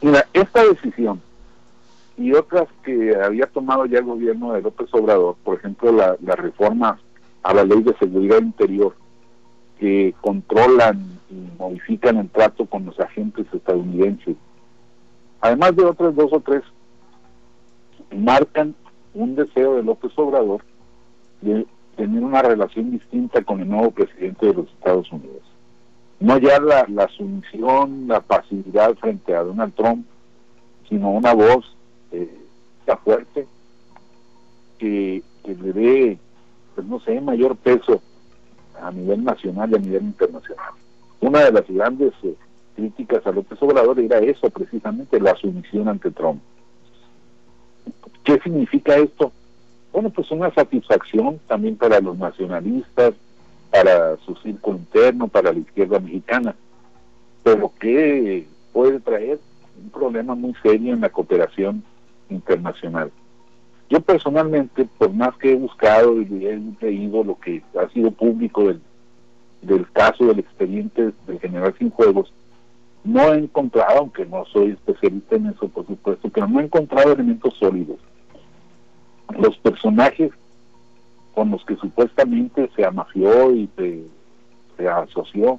Mira, 0.02 0.26
esta 0.33 0.64
decisión 0.64 1.21
y 2.18 2.33
otras 2.33 2.68
que 2.83 3.14
había 3.23 3.47
tomado 3.47 3.87
ya 3.87 3.99
el 3.99 4.04
gobierno 4.04 4.52
de 4.52 4.62
López 4.62 4.88
Obrador, 4.92 5.37
por 5.45 5.59
ejemplo, 5.59 5.92
la 5.92 6.37
reforma 6.37 6.99
a 7.42 7.54
la 7.54 7.64
ley 7.64 7.83
de 7.83 7.95
seguridad 7.99 8.40
interior, 8.40 8.95
que 9.78 10.14
controlan 10.21 11.18
y 11.30 11.49
modifican 11.59 12.16
el 12.16 12.28
trato 12.30 12.66
con 12.66 12.87
los 12.87 12.99
agentes 12.99 13.47
estadounidenses, 13.52 14.37
además 15.40 15.76
de 15.76 15.85
otras 15.85 16.14
dos 16.14 16.33
o 16.33 16.40
tres 16.40 16.62
marcan 18.10 18.75
un 19.14 19.34
deseo 19.34 19.76
de 19.76 19.82
López 19.82 20.12
Obrador 20.16 20.62
de 21.40 21.66
tener 21.96 22.22
una 22.22 22.42
relación 22.42 22.90
distinta 22.90 23.42
con 23.42 23.60
el 23.60 23.68
nuevo 23.68 23.90
presidente 23.90 24.46
de 24.46 24.54
los 24.54 24.68
Estados 24.68 25.10
Unidos. 25.10 25.42
No 26.20 26.38
ya 26.38 26.58
la, 26.60 27.08
sumisión, 27.08 28.08
la 28.08 28.20
pasividad 28.20 28.94
frente 28.96 29.34
a 29.34 29.42
Donald 29.42 29.75
Trump, 29.75 30.06
sino 30.88 31.10
una 31.10 31.34
voz 31.34 31.76
eh, 32.12 32.30
fuerte 32.94 33.46
que, 34.78 35.22
le 35.44 35.72
dé, 35.72 36.18
pues 36.75 36.86
no 36.86 37.00
sé, 37.00 37.20
mayor 37.20 37.56
peso 37.56 38.00
a 38.80 38.90
nivel 38.90 39.25
nacional 39.25 39.70
y 39.70 39.75
a 39.75 39.78
nivel 39.78 40.02
internacional. 40.02 40.72
Una 41.20 41.40
de 41.44 41.52
las 41.52 41.66
grandes 41.68 42.12
eh, 42.22 42.34
críticas 42.75 43.26
a 43.26 43.32
López 43.32 43.60
Obrador 43.62 43.98
era 44.00 44.18
eso, 44.18 44.50
precisamente, 44.50 45.20
la 45.20 45.34
sumisión 45.36 45.88
ante 45.88 46.10
Trump. 46.10 46.40
¿Qué 48.47 48.53
significa 48.53 48.95
esto? 48.95 49.33
Bueno, 49.93 50.11
pues 50.11 50.31
una 50.31 50.55
satisfacción 50.55 51.41
también 51.49 51.75
para 51.75 52.00
los 52.00 52.17
nacionalistas, 52.17 53.15
para 53.73 54.17
su 54.19 54.37
círculo 54.37 54.79
interno, 54.79 55.26
para 55.26 55.53
la 55.53 55.59
izquierda 55.59 55.99
mexicana, 55.99 56.55
pero 57.43 57.73
que 57.81 58.47
puede 58.73 59.00
traer 59.00 59.41
un 59.83 59.91
problema 59.91 60.37
muy 60.37 60.55
serio 60.62 60.95
en 60.95 61.00
la 61.00 61.09
cooperación 61.09 61.83
internacional. 62.31 63.11
Yo 63.91 64.00
personalmente, 64.00 64.87
por 64.97 65.12
más 65.12 65.37
que 65.38 65.50
he 65.50 65.57
buscado 65.57 66.23
y 66.23 66.47
he 66.47 66.61
leído 66.81 67.25
lo 67.25 67.41
que 67.41 67.65
ha 67.76 67.88
sido 67.88 68.12
público 68.12 68.69
del, 68.69 68.81
del 69.62 69.91
caso 69.91 70.25
del 70.26 70.38
expediente 70.38 71.11
del 71.26 71.41
general 71.41 71.75
Sin 71.81 71.91
Juegos, 71.91 72.33
no 73.03 73.35
he 73.35 73.38
encontrado, 73.38 73.99
aunque 73.99 74.25
no 74.25 74.45
soy 74.45 74.71
especialista 74.71 75.35
en 75.35 75.47
eso 75.47 75.67
por 75.67 75.85
supuesto, 75.85 76.29
pero 76.29 76.47
no 76.47 76.61
he 76.61 76.65
encontrado 76.65 77.12
elementos 77.12 77.53
sólidos 77.59 77.99
los 79.38 79.56
personajes 79.59 80.33
con 81.35 81.50
los 81.50 81.64
que 81.64 81.76
supuestamente 81.76 82.71
se 82.75 82.84
amafió 82.84 83.52
y 83.52 83.69
se, 83.76 84.89
asoció, 84.89 85.58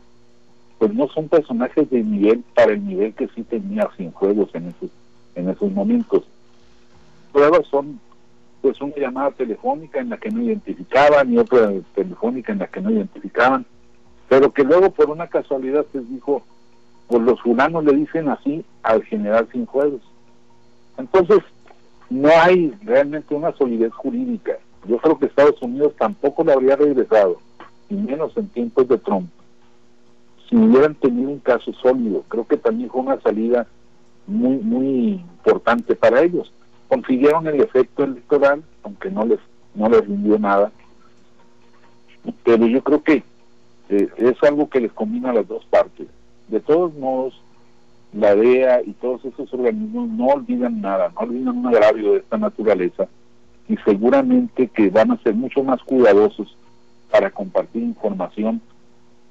pues 0.79 0.93
no 0.93 1.07
son 1.09 1.27
personajes 1.27 1.89
de 1.89 2.03
nivel 2.03 2.43
para 2.55 2.73
el 2.73 2.85
nivel 2.85 3.13
que 3.13 3.27
sí 3.29 3.43
tenía 3.43 3.89
sin 3.97 4.11
juegos 4.11 4.49
en 4.53 4.67
esos, 4.69 4.89
en 5.35 5.49
esos 5.49 5.71
momentos. 5.71 6.23
Pruebas 7.31 7.65
son 7.67 7.99
pues 8.61 8.81
una 8.81 8.95
llamada 8.95 9.31
telefónica 9.31 9.99
en 9.99 10.09
la 10.09 10.17
que 10.17 10.31
no 10.31 10.41
identificaban 10.41 11.31
y 11.31 11.37
otra 11.37 11.71
telefónica 11.93 12.51
en 12.51 12.59
la 12.59 12.67
que 12.67 12.81
no 12.81 12.91
identificaban, 12.91 13.65
pero 14.29 14.51
que 14.51 14.63
luego 14.63 14.91
por 14.91 15.09
una 15.09 15.27
casualidad 15.27 15.85
se 15.91 15.99
dijo, 16.01 16.43
pues 17.07 17.21
los 17.21 17.39
fulanos 17.41 17.83
le 17.83 17.93
dicen 17.93 18.29
así 18.29 18.65
al 18.83 19.03
general 19.03 19.47
sin 19.51 19.65
juegos. 19.65 20.01
Entonces, 20.97 21.39
no 22.09 22.29
hay 22.29 22.73
realmente 22.83 23.35
una 23.35 23.51
solidez 23.53 23.93
jurídica. 23.93 24.57
Yo 24.87 24.97
creo 24.97 25.19
que 25.19 25.25
Estados 25.25 25.61
Unidos 25.61 25.93
tampoco 25.97 26.43
le 26.43 26.53
habría 26.53 26.75
regresado, 26.75 27.39
y 27.89 27.95
menos 27.95 28.35
en 28.37 28.47
tiempos 28.49 28.87
de 28.87 28.97
Trump, 28.97 29.29
si 30.49 30.55
hubieran 30.55 30.95
tenido 30.95 31.29
un 31.29 31.39
caso 31.39 31.73
sólido. 31.73 32.23
Creo 32.29 32.47
que 32.47 32.57
también 32.57 32.89
fue 32.89 33.01
una 33.01 33.19
salida 33.21 33.67
muy, 34.27 34.57
muy 34.57 34.87
importante 35.13 35.95
para 35.95 36.21
ellos. 36.21 36.51
Consiguieron 36.87 37.47
el 37.47 37.61
efecto 37.61 38.03
electoral, 38.03 38.63
aunque 38.83 39.09
no 39.09 39.25
les, 39.25 39.39
no 39.75 39.89
les 39.89 40.07
rindió 40.07 40.39
nada. 40.39 40.71
Pero 42.43 42.65
yo 42.67 42.81
creo 42.81 43.03
que 43.03 43.23
eh, 43.89 44.09
es 44.17 44.43
algo 44.43 44.69
que 44.69 44.81
les 44.81 44.93
combina 44.93 45.31
a 45.31 45.33
las 45.33 45.47
dos 45.47 45.65
partes. 45.65 46.07
De 46.47 46.59
todos 46.61 46.93
modos, 46.95 47.41
la 48.17 48.35
DEA 48.35 48.81
y 48.83 48.93
todos 48.93 49.23
esos 49.25 49.53
organismos 49.53 50.09
no 50.09 50.25
olvidan 50.27 50.81
nada, 50.81 51.11
no 51.13 51.21
olvidan 51.21 51.57
un 51.57 51.67
agravio 51.67 52.13
de 52.13 52.19
esta 52.19 52.37
naturaleza 52.37 53.07
y 53.69 53.77
seguramente 53.77 54.67
que 54.67 54.89
van 54.89 55.11
a 55.11 55.17
ser 55.17 55.35
mucho 55.35 55.63
más 55.63 55.81
cuidadosos 55.83 56.55
para 57.11 57.29
compartir 57.29 57.83
información, 57.83 58.61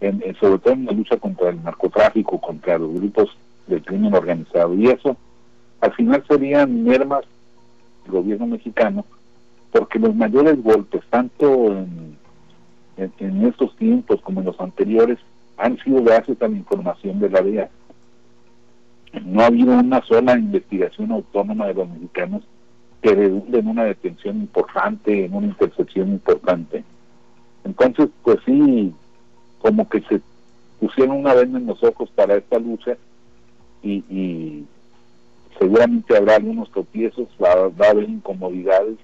en, 0.01 0.23
sobre 0.39 0.59
todo 0.59 0.75
en 0.75 0.87
la 0.87 0.93
lucha 0.93 1.17
contra 1.17 1.51
el 1.51 1.63
narcotráfico, 1.63 2.41
contra 2.41 2.79
los 2.79 2.93
grupos 2.95 3.37
del 3.67 3.83
crimen 3.83 4.15
organizado. 4.15 4.75
Y 4.75 4.87
eso 4.87 5.17
al 5.81 5.93
final 5.95 6.23
serían 6.29 6.85
mermas 6.85 7.25
del 8.05 8.13
gobierno 8.13 8.47
mexicano, 8.47 9.05
porque 9.73 9.99
los 9.99 10.15
mayores 10.15 10.63
golpes, 10.63 11.03
tanto 11.11 11.73
en, 11.73 12.17
en 12.97 13.47
estos 13.47 13.75
tiempos 13.77 14.21
como 14.23 14.41
en 14.41 14.47
los 14.47 14.61
anteriores, 14.61 15.19
han 15.57 15.79
sido 15.79 16.03
gracias 16.03 16.41
a 16.41 16.49
la 16.49 16.57
información 16.57 17.19
de 17.19 17.31
la 17.31 17.41
DEA 17.41 17.71
no 19.25 19.41
ha 19.43 19.47
habido 19.47 19.73
una 19.73 20.03
sola 20.03 20.39
investigación 20.39 21.13
autónoma 21.13 21.67
de 21.67 21.75
los 21.75 21.89
mexicanos 21.89 22.43
que 23.03 23.11
en 23.11 23.69
una 23.69 23.85
detención 23.85 24.37
importante, 24.37 25.25
en 25.25 25.35
una 25.35 25.47
intercepción 25.47 26.09
importante. 26.09 26.85
Entonces, 27.65 28.09
pues 28.23 28.39
sí, 28.45 28.93
como 29.61 29.89
que 29.89 30.01
se 30.03 30.21
pusieron 30.81 31.19
una 31.19 31.35
venda 31.35 31.59
en 31.59 31.67
los 31.67 31.83
ojos 31.83 32.11
para 32.11 32.37
esta 32.37 32.59
lucha 32.59 32.97
y, 33.83 34.65
seguramente 35.59 36.17
habrá 36.17 36.37
algunos 36.37 36.71
tropiezos, 36.71 37.29
va, 37.43 37.69
va 37.69 37.87
a 37.87 37.91
haber 37.91 38.09
incomodidades. 38.09 38.97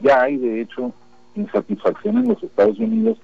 Ya 0.00 0.22
hay, 0.22 0.36
de 0.36 0.60
hecho, 0.60 0.92
insatisfacción 1.34 2.18
en 2.18 2.28
los 2.28 2.42
Estados 2.42 2.78
Unidos 2.78 3.18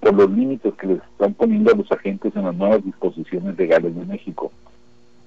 por 0.00 0.14
los 0.14 0.30
límites 0.30 0.74
que 0.74 0.86
les 0.86 1.02
están 1.02 1.34
poniendo 1.34 1.72
a 1.72 1.76
los 1.76 1.90
agentes 1.92 2.34
en 2.34 2.44
las 2.44 2.54
nuevas 2.54 2.84
disposiciones 2.84 3.56
legales 3.56 3.94
de 3.94 4.04
México. 4.04 4.50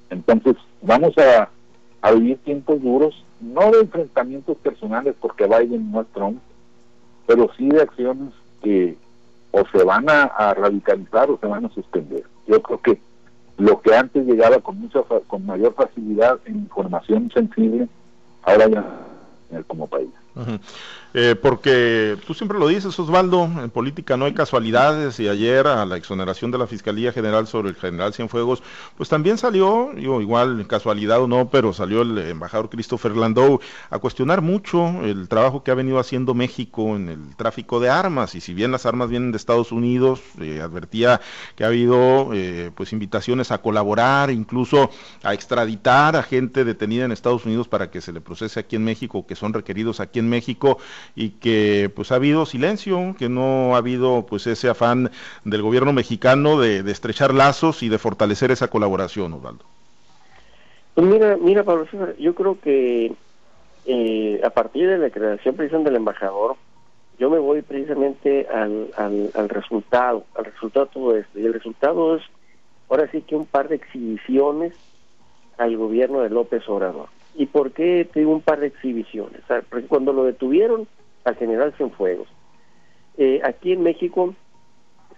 Entonces, 0.09 0.55
vamos 0.81 1.13
a, 1.17 1.49
vivir 2.13 2.37
tiempos 2.39 2.81
duros, 2.81 3.23
no 3.39 3.71
de 3.71 3.81
enfrentamientos 3.81 4.57
personales 4.57 5.15
porque 5.19 5.45
Biden 5.45 5.91
no 5.91 6.01
es 6.01 6.07
Trump, 6.07 6.39
pero 7.27 7.49
sí 7.57 7.69
de 7.69 7.81
acciones 7.81 8.33
que 8.61 8.97
o 9.51 9.63
se 9.71 9.83
van 9.83 10.09
a, 10.09 10.53
radicalizar 10.53 11.29
o 11.29 11.37
se 11.39 11.47
van 11.47 11.65
a 11.65 11.69
suspender. 11.69 12.23
Yo 12.47 12.61
creo 12.61 12.81
que 12.81 12.99
lo 13.57 13.81
que 13.81 13.95
antes 13.95 14.25
llegaba 14.25 14.59
con 14.59 14.79
mucha 14.79 15.01
con 15.27 15.45
mayor 15.45 15.73
facilidad 15.73 16.39
en 16.45 16.57
información 16.57 17.29
sensible, 17.33 17.87
ahora 18.43 18.67
ya 18.67 19.63
como 19.67 19.87
país. 19.87 20.09
Eh, 21.13 21.35
porque 21.41 22.17
tú 22.27 22.35
siempre 22.35 22.59
lo 22.59 22.67
dices, 22.67 22.97
Osvaldo, 22.99 23.45
en 23.45 23.71
política 23.71 24.15
no 24.15 24.25
hay 24.25 24.33
casualidades 24.35 25.19
y 25.19 25.27
ayer 25.27 25.65
a 25.65 25.83
la 25.85 25.97
exoneración 25.97 26.51
de 26.51 26.59
la 26.59 26.67
Fiscalía 26.67 27.11
General 27.11 27.47
sobre 27.47 27.69
el 27.69 27.75
general 27.75 28.13
Cienfuegos, 28.13 28.61
pues 28.95 29.09
también 29.09 29.39
salió, 29.39 29.91
yo 29.95 30.21
igual 30.21 30.67
casualidad 30.67 31.19
o 31.21 31.27
no, 31.27 31.49
pero 31.49 31.73
salió 31.73 32.03
el 32.03 32.15
embajador 32.19 32.69
Christopher 32.69 33.15
Landau 33.15 33.59
a 33.89 33.97
cuestionar 33.97 34.41
mucho 34.41 35.03
el 35.03 35.27
trabajo 35.27 35.63
que 35.63 35.71
ha 35.71 35.73
venido 35.73 35.97
haciendo 35.97 36.35
México 36.35 36.95
en 36.95 37.09
el 37.09 37.35
tráfico 37.35 37.79
de 37.79 37.89
armas 37.89 38.35
y 38.35 38.41
si 38.41 38.53
bien 38.53 38.71
las 38.71 38.85
armas 38.85 39.09
vienen 39.09 39.31
de 39.31 39.37
Estados 39.37 39.71
Unidos, 39.71 40.21
eh, 40.39 40.61
advertía 40.61 41.21
que 41.55 41.63
ha 41.63 41.67
habido 41.67 42.29
eh, 42.35 42.69
pues 42.75 42.93
invitaciones 42.93 43.51
a 43.51 43.63
colaborar, 43.63 44.29
incluso 44.29 44.91
a 45.23 45.33
extraditar 45.33 46.15
a 46.15 46.21
gente 46.21 46.65
detenida 46.65 47.05
en 47.05 47.11
Estados 47.11 47.45
Unidos 47.47 47.67
para 47.67 47.89
que 47.89 47.99
se 47.99 48.13
le 48.13 48.21
procese 48.21 48.59
aquí 48.59 48.75
en 48.75 48.83
México, 48.83 49.25
que 49.25 49.35
son 49.35 49.53
requeridos 49.53 49.99
aquí 49.99 50.19
en 50.19 50.28
México 50.29 50.77
y 51.15 51.31
que 51.31 51.91
pues 51.95 52.11
ha 52.11 52.15
habido 52.15 52.45
silencio, 52.45 53.15
que 53.17 53.29
no 53.29 53.75
ha 53.75 53.79
habido 53.79 54.25
pues 54.25 54.47
ese 54.47 54.69
afán 54.69 55.11
del 55.43 55.61
gobierno 55.61 55.93
mexicano 55.93 56.59
de, 56.59 56.79
estrechar 56.89 57.33
lazos 57.33 57.83
y 57.83 57.89
de 57.89 57.97
fortalecer 57.97 58.51
esa 58.51 58.67
colaboración, 58.67 59.33
Osvaldo. 59.33 59.65
Pues 60.93 61.07
mira, 61.07 61.37
mira 61.37 61.63
Pablo 61.63 61.85
yo 62.17 62.35
creo 62.35 62.59
que 62.59 63.13
eh, 63.85 64.41
a 64.43 64.49
partir 64.49 64.87
de 64.87 64.97
la 64.97 65.09
creación 65.09 65.55
precisamente 65.55 65.89
del 65.89 65.97
embajador, 65.97 66.55
yo 67.17 67.29
me 67.29 67.39
voy 67.39 67.61
precisamente 67.61 68.47
al, 68.47 68.91
al, 68.95 69.31
al, 69.33 69.49
resultado, 69.49 70.23
al 70.35 70.45
resultado 70.45 70.85
de 70.85 70.91
todo 70.91 71.17
esto. 71.17 71.39
Y 71.39 71.45
el 71.45 71.53
resultado 71.53 72.15
es, 72.15 72.23
ahora 72.89 73.09
sí 73.11 73.21
que 73.21 73.35
un 73.35 73.45
par 73.45 73.67
de 73.67 73.75
exhibiciones 73.75 74.73
al 75.57 75.75
gobierno 75.75 76.21
de 76.21 76.29
López 76.29 76.67
Obrador. 76.69 77.09
¿Y 77.35 77.45
por 77.45 77.71
qué 77.71 78.07
tengo 78.11 78.31
un 78.31 78.41
par 78.41 78.59
de 78.59 78.67
exhibiciones? 78.67 79.41
Cuando 79.87 80.13
lo 80.13 80.23
detuvieron 80.23 80.87
al 81.23 81.35
general 81.35 81.73
Cienfuegos, 81.77 82.27
eh, 83.17 83.41
aquí 83.43 83.71
en 83.73 83.83
México, 83.83 84.33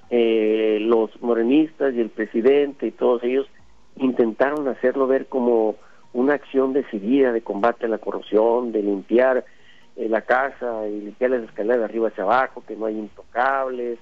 eh, 0.10 0.80
los 0.82 1.10
morenistas 1.21 1.93
y 1.93 2.02
el 2.02 2.10
presidente 2.10 2.88
y 2.88 2.91
todos 2.91 3.24
ellos 3.24 3.47
intentaron 3.95 4.67
hacerlo 4.67 5.08
ver 5.08 5.28
como 5.28 5.76
una 6.13 6.34
acción 6.34 6.74
decidida 6.74 7.32
de 7.32 7.41
combate 7.41 7.86
a 7.86 7.89
la 7.89 7.97
corrupción, 7.97 8.71
de 8.71 8.84
limpiar 8.84 9.45
eh, 9.95 10.10
la 10.10 10.21
casa 10.21 10.88
y 10.88 11.00
limpiar 11.02 11.32
las 11.32 11.43
escaleras 11.43 11.80
de 11.80 11.86
arriba 11.86 12.10
hacia 12.10 12.24
abajo, 12.24 12.63
que 12.67 12.76
no 12.76 12.86
hay 12.86 12.97
intocables, 12.97 14.00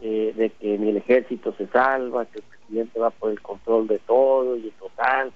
eh, 0.00 0.32
de 0.36 0.50
que 0.50 0.78
ni 0.78 0.90
el 0.90 0.96
ejército 0.96 1.54
se 1.54 1.66
salva, 1.68 2.26
que 2.26 2.38
el 2.38 2.44
presidente 2.44 2.98
va 2.98 3.10
por 3.10 3.30
el 3.30 3.40
control 3.40 3.86
de 3.86 3.98
todo 4.00 4.56
y 4.56 4.70
total. 4.78 5.32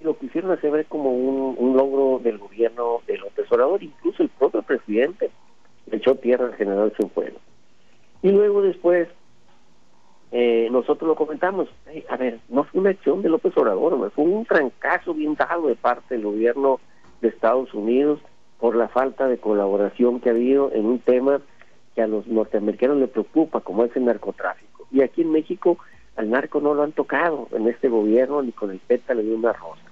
Y 0.00 0.04
lo 0.04 0.16
quisieron 0.18 0.50
hacer 0.50 0.70
ver 0.70 0.86
como 0.86 1.10
un, 1.10 1.76
logro 1.76 2.20
del 2.22 2.38
gobierno 2.38 3.00
de 3.06 3.18
López 3.18 3.50
Obrador, 3.50 3.82
incluso 3.82 4.22
el 4.22 4.28
propio 4.30 4.62
presidente 4.62 5.30
echó 5.90 6.14
tierra 6.16 6.46
al 6.46 6.54
general 6.54 6.92
Cienfuegos. 6.96 7.40
Y 8.22 8.30
luego 8.30 8.62
después 8.62 9.08
eh, 10.32 10.68
nosotros 10.70 11.08
lo 11.08 11.14
comentamos, 11.14 11.68
a 12.08 12.16
ver, 12.16 12.40
no 12.48 12.64
fue 12.64 12.80
una 12.80 12.90
acción 12.90 13.22
de 13.22 13.28
López 13.28 13.56
Obrador, 13.56 14.10
fue 14.10 14.24
un 14.24 14.44
trancazo 14.44 15.14
bien 15.14 15.34
dado 15.34 15.68
de 15.68 15.76
parte 15.76 16.14
del 16.14 16.24
gobierno 16.24 16.80
de 17.20 17.28
Estados 17.28 17.72
Unidos 17.74 18.20
por 18.58 18.76
la 18.76 18.88
falta 18.88 19.28
de 19.28 19.38
colaboración 19.38 20.20
que 20.20 20.28
ha 20.28 20.32
habido 20.32 20.72
en 20.72 20.86
un 20.86 20.98
tema 20.98 21.40
que 21.94 22.02
a 22.02 22.06
los 22.06 22.26
norteamericanos 22.26 22.98
les 22.98 23.10
preocupa, 23.10 23.60
como 23.60 23.84
es 23.84 23.96
el 23.96 24.04
narcotráfico. 24.04 24.86
Y 24.90 25.02
aquí 25.02 25.22
en 25.22 25.32
México 25.32 25.78
al 26.18 26.30
narco 26.30 26.60
no 26.60 26.74
lo 26.74 26.82
han 26.82 26.90
tocado 26.90 27.46
en 27.52 27.68
este 27.68 27.88
gobierno 27.88 28.42
ni 28.42 28.50
con 28.50 28.72
el 28.72 28.80
pétalo 28.80 29.22
de 29.22 29.32
una 29.32 29.52
rosa. 29.52 29.82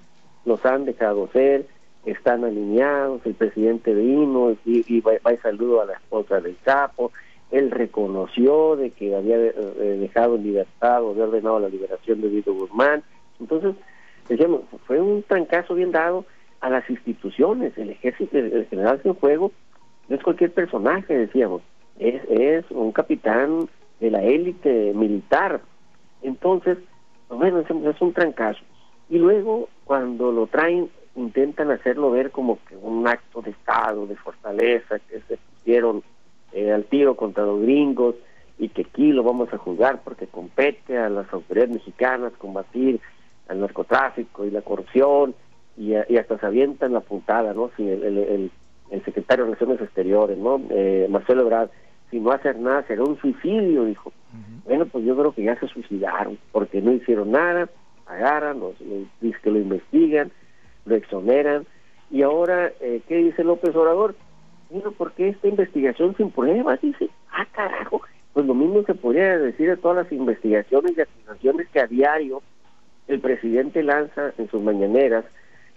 Los 0.43 0.65
han 0.65 0.83
dejado 0.83 1.29
ser, 1.31 1.65
están 2.05 2.43
alineados, 2.43 3.25
el 3.25 3.33
presidente 3.33 3.93
vino 3.93 4.51
y, 4.65 4.83
y 4.87 4.99
va, 4.99 5.13
y 5.15 5.37
saludo 5.37 5.81
a 5.81 5.85
la 5.85 5.93
esposa 5.93 6.41
del 6.41 6.57
capo, 6.63 7.13
él 7.49 7.71
reconoció 7.71 8.75
de 8.75 8.91
que 8.91 9.15
había 9.15 9.37
eh, 9.37 9.53
eh, 9.55 9.97
dejado 10.01 10.35
en 10.35 10.43
libertad 10.43 11.01
o 11.01 11.11
había 11.11 11.23
ordenado 11.23 11.61
la 11.61 11.69
liberación 11.69 12.19
de 12.19 12.27
Vito 12.27 12.53
Guzmán. 12.53 13.03
Entonces, 13.39 13.75
decíamos, 14.27 14.63
fue 14.85 14.99
un 14.99 15.23
trancazo 15.23 15.75
bien 15.75 15.93
dado 15.93 16.25
a 16.59 16.69
las 16.69 16.89
instituciones. 16.89 17.77
El 17.77 17.91
ejército, 17.91 18.37
el 18.37 18.65
general 18.65 18.99
sin 19.01 19.13
juego, 19.13 19.53
no 20.09 20.15
es 20.17 20.23
cualquier 20.23 20.51
personaje, 20.51 21.17
decíamos, 21.17 21.61
es, 21.99 22.21
es 22.29 22.69
un 22.69 22.91
capitán 22.91 23.69
de 24.01 24.11
la 24.11 24.23
élite 24.23 24.91
militar. 24.93 25.61
Entonces, 26.21 26.77
pues 27.27 27.39
bueno, 27.39 27.59
es 27.59 28.01
un 28.01 28.13
trancazo. 28.13 28.59
Y 29.09 29.17
luego, 29.17 29.69
cuando 29.85 30.31
lo 30.31 30.47
traen, 30.47 30.89
intentan 31.15 31.71
hacerlo 31.71 32.11
ver 32.11 32.31
como 32.31 32.59
que 32.67 32.75
un 32.75 33.07
acto 33.07 33.41
de 33.41 33.51
Estado, 33.51 34.05
de 34.05 34.15
fortaleza, 34.15 34.99
que 34.99 35.21
se 35.21 35.37
pusieron 35.37 36.03
eh, 36.53 36.71
al 36.71 36.85
tiro 36.85 37.15
contra 37.15 37.45
los 37.45 37.61
gringos 37.61 38.15
y 38.57 38.69
que 38.69 38.83
aquí 38.83 39.11
lo 39.11 39.23
vamos 39.23 39.51
a 39.53 39.57
juzgar 39.57 40.01
porque 40.03 40.27
compete 40.27 40.97
a 40.97 41.09
las 41.09 41.31
autoridades 41.33 41.71
mexicanas 41.75 42.33
combatir 42.37 42.99
el 43.49 43.59
narcotráfico 43.59 44.45
y 44.45 44.51
la 44.51 44.61
corrupción 44.61 45.35
y, 45.77 45.93
hasta 45.93 46.39
se 46.39 46.45
avientan 46.45 46.93
la 46.93 47.01
puntada, 47.01 47.53
¿no? 47.53 47.69
Si 47.77 47.87
el, 47.87 48.03
el, 48.03 48.51
secretario 49.05 49.45
de 49.45 49.51
Relaciones 49.51 49.81
Exteriores, 49.81 50.37
¿no? 50.37 50.59
Eh, 50.69 51.07
Marcelo 51.09 51.43
Ebrard, 51.43 51.69
si 52.09 52.19
no 52.19 52.31
hacer 52.31 52.57
nada 52.57 52.83
será 52.87 53.03
un 53.03 53.17
suicidio, 53.19 53.85
dijo. 53.85 54.11
Bueno, 54.65 54.85
pues 54.85 55.05
yo 55.05 55.15
creo 55.17 55.31
que 55.31 55.43
ya 55.43 55.59
se 55.59 55.67
suicidaron 55.67 56.37
porque 56.51 56.81
no 56.81 56.91
hicieron 56.91 57.31
nada, 57.31 57.69
agarran, 58.05 58.59
los, 58.59 58.75
los, 59.21 59.37
que 59.37 59.51
lo 59.51 59.59
investigan, 59.59 60.31
lo 60.85 60.95
exoneran 60.95 61.65
y 62.09 62.21
ahora, 62.21 62.71
eh, 62.79 63.01
¿qué 63.07 63.17
dice 63.17 63.43
López 63.43 63.75
Obrador? 63.75 64.15
bueno, 64.69 64.91
¿por 64.91 65.13
qué 65.13 65.29
esta 65.29 65.47
investigación 65.47 66.15
sin 66.17 66.31
pruebas? 66.31 66.81
Dice, 66.81 67.09
ah, 67.31 67.45
carajo, 67.51 68.01
pues 68.33 68.45
lo 68.45 68.53
mismo 68.53 68.83
se 68.83 68.95
podría 68.95 69.37
decir 69.37 69.69
de 69.69 69.77
todas 69.77 69.97
las 70.03 70.11
investigaciones 70.11 70.97
y 70.97 71.01
acusaciones 71.01 71.69
que 71.69 71.79
a 71.79 71.87
diario 71.87 72.41
el 73.07 73.19
presidente 73.21 73.83
lanza 73.83 74.33
en 74.37 74.49
sus 74.49 74.61
mañaneras 74.61 75.25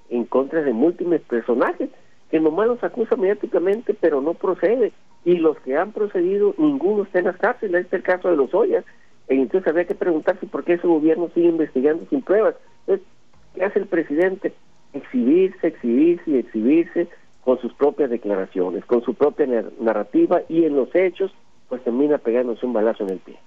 en 0.08 0.24
contra 0.24 0.62
de 0.62 0.72
múltiples 0.72 1.20
personajes, 1.22 1.88
que 2.30 2.40
nomás 2.40 2.66
los 2.66 2.82
acusa 2.82 3.14
mediáticamente, 3.16 3.94
pero 3.94 4.20
no 4.20 4.34
procede. 4.34 4.92
Y 5.24 5.36
los 5.36 5.58
que 5.60 5.76
han 5.76 5.92
procedido, 5.92 6.54
ninguno 6.58 7.02
está 7.02 7.18
en 7.18 7.26
las 7.26 7.36
cárceles, 7.36 7.82
este 7.82 7.96
es 7.96 8.00
el 8.00 8.06
caso 8.06 8.30
de 8.30 8.36
los 8.36 8.54
Ollas. 8.54 8.84
E 9.28 9.34
entonces 9.34 9.68
habría 9.68 9.86
que 9.86 9.94
preguntarse 9.94 10.46
por 10.46 10.64
qué 10.64 10.74
ese 10.74 10.86
gobierno 10.86 11.30
sigue 11.34 11.48
investigando 11.48 12.06
sin 12.08 12.22
pruebas. 12.22 12.56
Entonces, 12.80 13.06
¿qué 13.54 13.64
hace 13.64 13.78
el 13.78 13.86
presidente? 13.86 14.52
Exhibirse, 14.92 15.68
exhibirse 15.68 16.30
y 16.30 16.38
exhibirse 16.38 17.08
con 17.44 17.60
sus 17.60 17.72
propias 17.74 18.10
declaraciones, 18.10 18.84
con 18.84 19.02
su 19.02 19.14
propia 19.14 19.46
narrativa 19.78 20.42
y 20.48 20.64
en 20.64 20.76
los 20.76 20.94
hechos 20.94 21.32
pues 21.70 21.84
termina 21.84 22.18
pegándose 22.18 22.66
un 22.66 22.72
balazo 22.72 23.04
en 23.04 23.10
el 23.10 23.18
pie. 23.20 23.38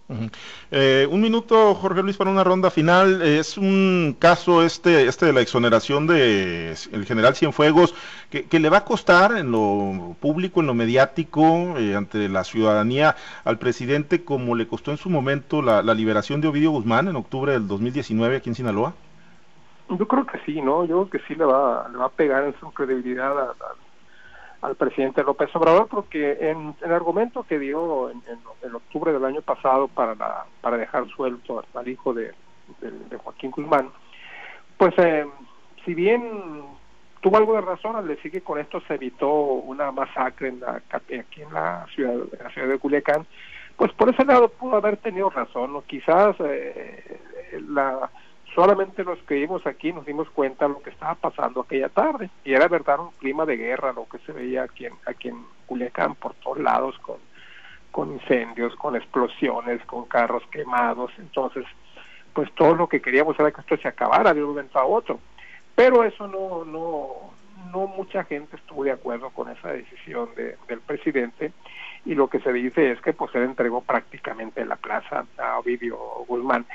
Eh, 0.72 1.06
un 1.12 1.20
minuto, 1.20 1.76
Jorge 1.76 2.02
Luis, 2.02 2.16
para 2.16 2.32
una 2.32 2.46
ronda 2.46 2.72
final. 2.72 3.22
Es 3.22 3.58
un 3.58 4.16
caso 4.18 4.64
este, 4.64 5.08
este 5.10 5.26
de 5.26 5.34
la 5.34 5.42
exoneración 5.42 6.08
de 6.08 6.74
el 6.94 7.06
general 7.06 7.36
Cienfuegos, 7.36 7.94
que, 8.30 8.46
que 8.46 8.62
le 8.62 8.70
va 8.70 8.78
a 8.78 8.86
costar 8.86 9.36
en 9.36 9.52
lo 9.52 10.16
público, 10.22 10.62
en 10.62 10.68
lo 10.68 10.74
mediático, 10.74 11.78
eh, 11.78 11.96
ante 11.96 12.30
la 12.30 12.46
ciudadanía, 12.46 13.18
al 13.44 13.60
presidente, 13.60 14.24
como 14.24 14.56
le 14.56 14.68
costó 14.68 14.92
en 14.92 14.98
su 14.98 15.10
momento 15.10 15.62
la, 15.62 15.84
la 15.84 15.94
liberación 15.94 16.40
de 16.40 16.48
Ovidio 16.48 16.72
Guzmán 16.72 17.10
en 17.10 17.18
octubre 17.18 17.52
del 17.52 17.68
2019 17.68 18.38
aquí 18.38 18.50
en 18.50 18.56
Sinaloa. 18.56 18.94
Yo 19.90 20.08
creo 20.08 20.26
que 20.26 20.40
sí, 20.46 20.62
¿no? 20.62 20.86
Yo 20.86 21.08
creo 21.08 21.10
que 21.10 21.28
sí 21.28 21.36
le 21.36 21.44
va, 21.44 21.90
le 21.92 21.98
va 21.98 22.06
a 22.06 22.10
pegar 22.10 22.46
en 22.46 22.56
su 22.58 22.72
credibilidad 22.72 23.38
a, 23.38 23.54
al 24.64 24.76
presidente 24.76 25.24
López 25.24 25.54
Obrador 25.56 25.88
porque 25.90 26.38
en, 26.40 26.74
el 26.82 26.92
argumento 26.92 27.44
que 27.44 27.60
dio 27.60 28.10
en, 28.10 28.24
en, 28.62 28.74
octubre 28.74 29.12
del 29.12 29.26
año 29.26 29.42
pasado 29.42 29.90
para 29.90 30.16
la, 30.16 30.46
para 30.62 30.78
dejar 30.78 31.06
suelto 31.10 31.64
al 31.74 31.88
hijo 31.88 32.14
de, 32.14 32.32
de, 32.80 33.18
Joaquín 33.18 33.52
Guzmán 33.52 33.90
pues 34.78 34.94
eh, 34.98 35.26
si 35.84 35.94
bien 35.94 36.64
tuvo 37.20 37.38
algo 37.38 37.56
de 37.56 37.62
razón 37.62 37.98
al 37.98 38.08
decir 38.08 38.32
que 38.32 38.42
con 38.42 38.58
esto 38.58 38.82
se 38.88 38.96
evitó 38.96 39.34
una 39.34 39.92
masacre 39.92 40.48
en 40.48 40.62
la, 40.62 40.82
aquí 40.92 41.42
en 41.42 41.54
la 41.54 41.86
ciudad 41.94 42.14
en 42.14 42.44
la 42.44 42.50
ciudad 42.52 42.70
de 42.70 42.80
Culiacán 42.80 43.28
pues 43.76 43.92
por 43.92 44.10
ese 44.10 44.24
lado 44.24 44.48
pudo 44.48 44.78
haber 44.78 44.96
tenido 44.96 45.30
razón 45.30 45.74
¿no? 45.74 45.82
quizás 45.82 46.38
eh, 46.40 47.20
la 47.68 48.10
solamente 48.54 49.04
los 49.04 49.20
que 49.24 49.36
vimos 49.36 49.66
aquí 49.66 49.92
nos 49.94 50.06
dimos 50.06 50.30
cuenta 50.30 50.68
de 50.68 50.74
lo 50.74 50.82
que 50.82 50.90
estaba 50.90 51.16
pasando 51.16 51.62
aquella 51.62 51.90
tarde. 51.90 52.30
Y 52.44 52.54
era 52.54 52.68
verdad 52.68 53.00
un 53.00 53.12
clima 53.12 53.46
de 53.46 53.58
guerra 53.58 53.94
lo 53.94 54.08
que 54.08 54.20
se 54.20 54.32
veía 54.32 54.64
aquí 54.64 54.86
en, 54.86 54.94
aquí 55.06 55.30
en 55.30 55.46
Culiacán 55.66 56.16
por 56.16 56.34
todos 56.36 56.60
lados 56.60 56.98
con, 57.00 57.18
con 57.92 58.12
incendios, 58.12 58.76
con 58.76 58.96
explosiones, 58.96 59.86
con 59.86 60.06
carros 60.06 60.44
quemados, 60.52 61.12
entonces 61.20 61.66
pues 62.34 62.52
todo 62.54 62.74
lo 62.74 62.88
que 62.88 63.02
queríamos 63.02 63.40
era 63.40 63.52
que 63.52 63.62
esto 63.62 63.78
se 63.78 63.88
acabara 63.88 64.34
de 64.34 64.44
un 64.44 64.50
momento 64.50 64.80
a 64.80 64.86
otro, 64.86 65.20
pero 65.76 66.04
eso 66.04 66.28
no, 66.28 66.66
no, 66.66 67.32
no 67.72 67.88
mucha 67.88 68.24
gente 68.24 68.56
estuvo 68.56 68.84
de 68.84 68.92
acuerdo 68.92 69.30
con 69.30 69.50
esa 69.50 69.72
decisión 69.72 70.30
de, 70.36 70.58
del 70.68 70.80
presidente. 70.82 71.52
Y 72.06 72.16
lo 72.16 72.28
que 72.28 72.40
se 72.40 72.52
dice 72.52 72.92
es 72.92 73.00
que 73.02 73.14
pues 73.14 73.34
él 73.36 73.44
entregó 73.44 73.82
prácticamente 73.82 74.66
la 74.66 74.76
plaza 74.76 75.26
a 75.38 75.60
Ovidio 75.60 75.98
Guzmán. 76.28 76.66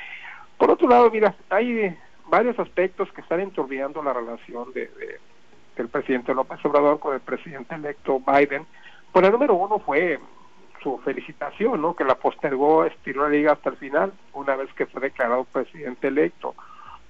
Por 0.58 0.70
otro 0.70 0.88
lado, 0.88 1.10
mira, 1.10 1.34
hay 1.48 1.96
varios 2.26 2.58
aspectos 2.58 3.10
que 3.12 3.20
están 3.20 3.40
enturbiando 3.40 4.02
la 4.02 4.12
relación 4.12 4.72
de, 4.72 4.90
del 5.76 5.88
presidente 5.88 6.34
López 6.34 6.62
Obrador 6.64 6.98
con 6.98 7.14
el 7.14 7.20
presidente 7.20 7.76
electo 7.76 8.20
Biden. 8.20 8.66
Pues 9.12 9.24
el 9.24 9.32
número 9.32 9.54
uno 9.54 9.78
fue 9.78 10.18
su 10.82 10.98
felicitación, 10.98 11.80
¿no? 11.80 11.94
Que 11.94 12.04
la 12.04 12.16
postergó, 12.16 12.84
estiró 12.84 13.22
la 13.22 13.30
liga 13.30 13.52
hasta 13.52 13.70
el 13.70 13.76
final, 13.76 14.12
una 14.32 14.56
vez 14.56 14.72
que 14.74 14.86
fue 14.86 15.00
declarado 15.00 15.44
presidente 15.44 16.08
electo. 16.08 16.54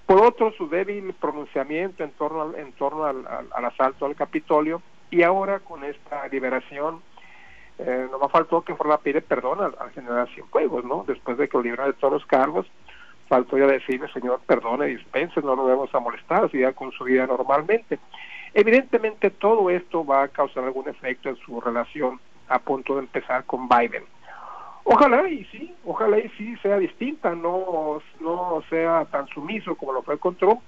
Por 0.07 0.23
otro, 0.23 0.53
su 0.53 0.69
débil 0.69 1.13
pronunciamiento 1.15 2.05
en 2.05 2.13
torno 2.13 2.43
al, 2.43 2.55
en 2.55 2.73
torno 2.73 3.05
al, 3.05 3.27
asalto 3.65 4.07
al 4.07 4.15
Capitolio 4.15 4.81
y 5.11 5.23
ahora 5.23 5.61
con 5.61 5.85
esta 5.85 6.27
liberación 6.29 7.03
eh, 7.79 8.09
no 8.11 8.19
me 8.19 8.29
faltó 8.29 8.63
que 8.63 8.75
fuera 8.75 8.95
a 8.95 9.01
pedir 9.01 9.23
perdón 9.23 9.61
al, 9.61 9.75
al 9.79 9.91
general 9.91 10.29
Cienfuegos, 10.35 10.85
¿no? 10.85 11.05
Después 11.07 11.37
de 11.37 11.49
que 11.49 11.57
lo 11.57 11.63
librara 11.63 11.89
de 11.89 11.99
todos 11.99 12.15
los 12.15 12.27
cargos 12.27 12.67
faltó 13.29 13.59
ya 13.59 13.67
decirle, 13.67 14.11
señor, 14.13 14.41
perdone, 14.47 14.87
dispense, 14.87 15.41
no 15.43 15.55
lo 15.55 15.67
debemos 15.67 15.95
a 15.95 16.01
molestar, 16.01 16.51
siga 16.51 16.73
con 16.73 16.93
su 16.93 17.05
vida 17.05 17.27
normalmente. 17.27 17.99
Evidentemente 18.55 19.31
todo 19.31 19.71
esto 19.71 20.05
va 20.05 20.23
a 20.23 20.29
causar 20.29 20.65
algún 20.65 20.89
efecto 20.89 21.29
en 21.29 21.37
su 21.37 21.61
relación 21.61 22.19
a 22.49 22.59
punto 22.59 22.95
de 22.95 23.01
empezar 23.01 23.45
con 23.45 23.69
Biden. 23.69 24.05
Ojalá 24.85 25.29
y 25.29 25.45
sí, 25.47 25.75
ojalá 25.85 26.19
y 26.19 26.31
sí 26.31 26.57
sea 26.63 26.79
distinta, 26.79 27.35
no, 27.35 28.01
no 28.21 28.63
sea 28.71 29.05
tan 29.11 29.27
sumiso 29.29 29.75
como 29.75 29.93
lo 29.93 30.03
fue 30.03 30.19
con 30.19 30.35
Trump, 30.37 30.63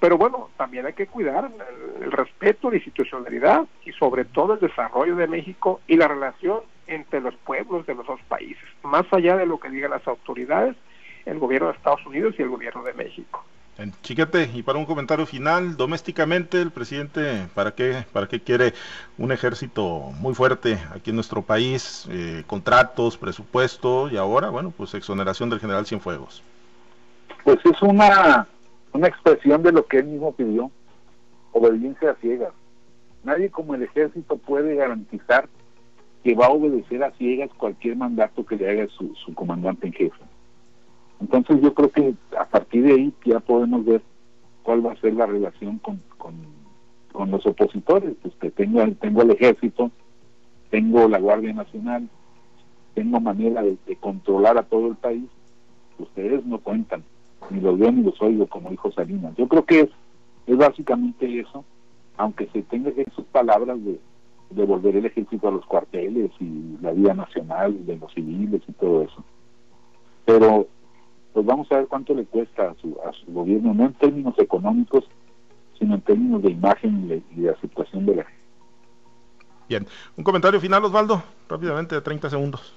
Pero 0.00 0.16
bueno, 0.16 0.48
también 0.56 0.86
hay 0.86 0.94
que 0.94 1.06
cuidar 1.06 1.50
el, 2.00 2.10
respeto, 2.10 2.70
la 2.70 2.76
institucionalidad 2.76 3.66
y 3.84 3.92
sobre 3.92 4.24
todo 4.24 4.54
el 4.54 4.60
desarrollo 4.60 5.14
de 5.14 5.26
México 5.26 5.82
y 5.86 5.96
la 5.96 6.08
relación 6.08 6.60
entre 6.86 7.20
los 7.20 7.34
pueblos 7.34 7.84
de 7.84 7.94
los 7.94 8.06
dos 8.06 8.20
países, 8.28 8.64
más 8.82 9.04
allá 9.12 9.36
de 9.36 9.44
lo 9.44 9.60
que 9.60 9.68
digan 9.68 9.90
las 9.90 10.08
autoridades, 10.08 10.74
el 11.26 11.38
gobierno 11.38 11.68
de 11.68 11.74
Estados 11.74 12.04
Unidos 12.06 12.34
y 12.38 12.42
el 12.42 12.48
gobierno 12.48 12.82
de 12.82 12.92
México. 12.94 13.44
Chiquete, 14.02 14.50
y 14.52 14.62
para 14.62 14.78
un 14.78 14.84
comentario 14.84 15.24
final, 15.24 15.76
domésticamente 15.76 16.60
el 16.60 16.70
presidente, 16.70 17.46
¿para 17.54 17.74
qué, 17.74 18.04
para 18.12 18.28
qué 18.28 18.40
quiere 18.40 18.74
un 19.16 19.32
ejército 19.32 20.10
muy 20.18 20.34
fuerte 20.34 20.78
aquí 20.94 21.10
en 21.10 21.16
nuestro 21.16 21.40
país? 21.40 22.06
Eh, 22.10 22.44
contratos, 22.46 23.16
presupuesto 23.16 24.10
y 24.10 24.18
ahora, 24.18 24.50
bueno, 24.50 24.70
pues 24.76 24.92
exoneración 24.94 25.48
del 25.48 25.60
general 25.60 25.86
Cienfuegos. 25.86 26.42
Pues 27.42 27.58
es 27.64 27.80
una, 27.80 28.46
una 28.92 29.08
expresión 29.08 29.62
de 29.62 29.72
lo 29.72 29.86
que 29.86 29.98
él 29.98 30.06
mismo 30.06 30.32
pidió, 30.32 30.70
obediencia 31.52 32.10
a 32.10 32.14
ciegas. 32.16 32.52
Nadie 33.24 33.50
como 33.50 33.74
el 33.74 33.82
ejército 33.82 34.36
puede 34.36 34.74
garantizar 34.74 35.48
que 36.22 36.34
va 36.34 36.46
a 36.46 36.50
obedecer 36.50 37.02
a 37.02 37.12
ciegas 37.12 37.50
cualquier 37.56 37.96
mandato 37.96 38.44
que 38.44 38.56
le 38.56 38.68
haga 38.68 38.86
su, 38.88 39.14
su 39.24 39.32
comandante 39.34 39.86
en 39.86 39.94
jefe. 39.94 40.29
Entonces 41.20 41.60
yo 41.60 41.74
creo 41.74 41.90
que 41.90 42.14
a 42.38 42.46
partir 42.46 42.84
de 42.84 42.92
ahí 42.92 43.12
ya 43.24 43.40
podemos 43.40 43.84
ver 43.84 44.02
cuál 44.62 44.84
va 44.84 44.92
a 44.92 45.00
ser 45.00 45.14
la 45.14 45.26
relación 45.26 45.78
con, 45.78 46.00
con, 46.16 47.30
los 47.30 47.44
opositores. 47.44 48.14
Pues 48.22 48.34
que 48.36 48.50
tengo, 48.50 48.86
tengo 49.00 49.22
el 49.22 49.30
ejército, 49.32 49.90
tengo 50.70 51.06
la 51.08 51.18
Guardia 51.18 51.52
Nacional, 51.52 52.08
tengo 52.94 53.20
manera 53.20 53.62
de, 53.62 53.76
controlar 54.00 54.56
a 54.56 54.62
todo 54.62 54.88
el 54.88 54.96
país. 54.96 55.28
Ustedes 55.98 56.44
no 56.46 56.58
cuentan, 56.58 57.04
ni 57.50 57.60
los 57.60 57.78
veo 57.78 57.92
ni 57.92 58.02
los 58.02 58.20
oigo, 58.22 58.46
como 58.46 58.70
dijo 58.70 58.90
Salinas. 58.92 59.36
Yo 59.36 59.46
creo 59.48 59.64
que 59.66 59.80
es, 59.80 59.90
es 60.46 60.56
básicamente 60.56 61.40
eso, 61.40 61.64
aunque 62.16 62.46
se 62.46 62.62
tenga 62.62 62.90
que 62.92 63.04
sus 63.14 63.26
palabras 63.26 63.84
de, 63.84 64.00
de 64.50 64.64
volver 64.64 64.96
el 64.96 65.04
ejército 65.04 65.48
a 65.48 65.52
los 65.52 65.66
cuarteles 65.66 66.30
y 66.40 66.78
la 66.80 66.92
vida 66.92 67.12
nacional 67.12 67.84
de 67.84 67.98
los 67.98 68.12
civiles 68.14 68.62
y 68.66 68.72
todo 68.72 69.02
eso. 69.02 69.22
Pero 70.24 70.66
pues 71.32 71.46
vamos 71.46 71.70
a 71.70 71.76
ver 71.76 71.86
cuánto 71.86 72.14
le 72.14 72.24
cuesta 72.24 72.70
a 72.70 72.74
su, 72.74 72.98
a 73.06 73.12
su 73.12 73.32
gobierno, 73.32 73.72
no 73.74 73.86
en 73.86 73.94
términos 73.94 74.38
económicos, 74.38 75.04
sino 75.78 75.94
en 75.94 76.00
términos 76.02 76.42
de 76.42 76.50
imagen 76.50 77.22
y 77.34 77.40
de, 77.40 77.50
aceptación 77.50 78.06
de 78.06 78.16
la 78.16 78.24
gente. 78.24 78.40
Bien, 79.68 79.86
un 80.16 80.24
comentario 80.24 80.60
final, 80.60 80.84
Osvaldo, 80.84 81.22
rápidamente, 81.48 81.94
de 81.94 82.00
30 82.00 82.30
segundos. 82.30 82.76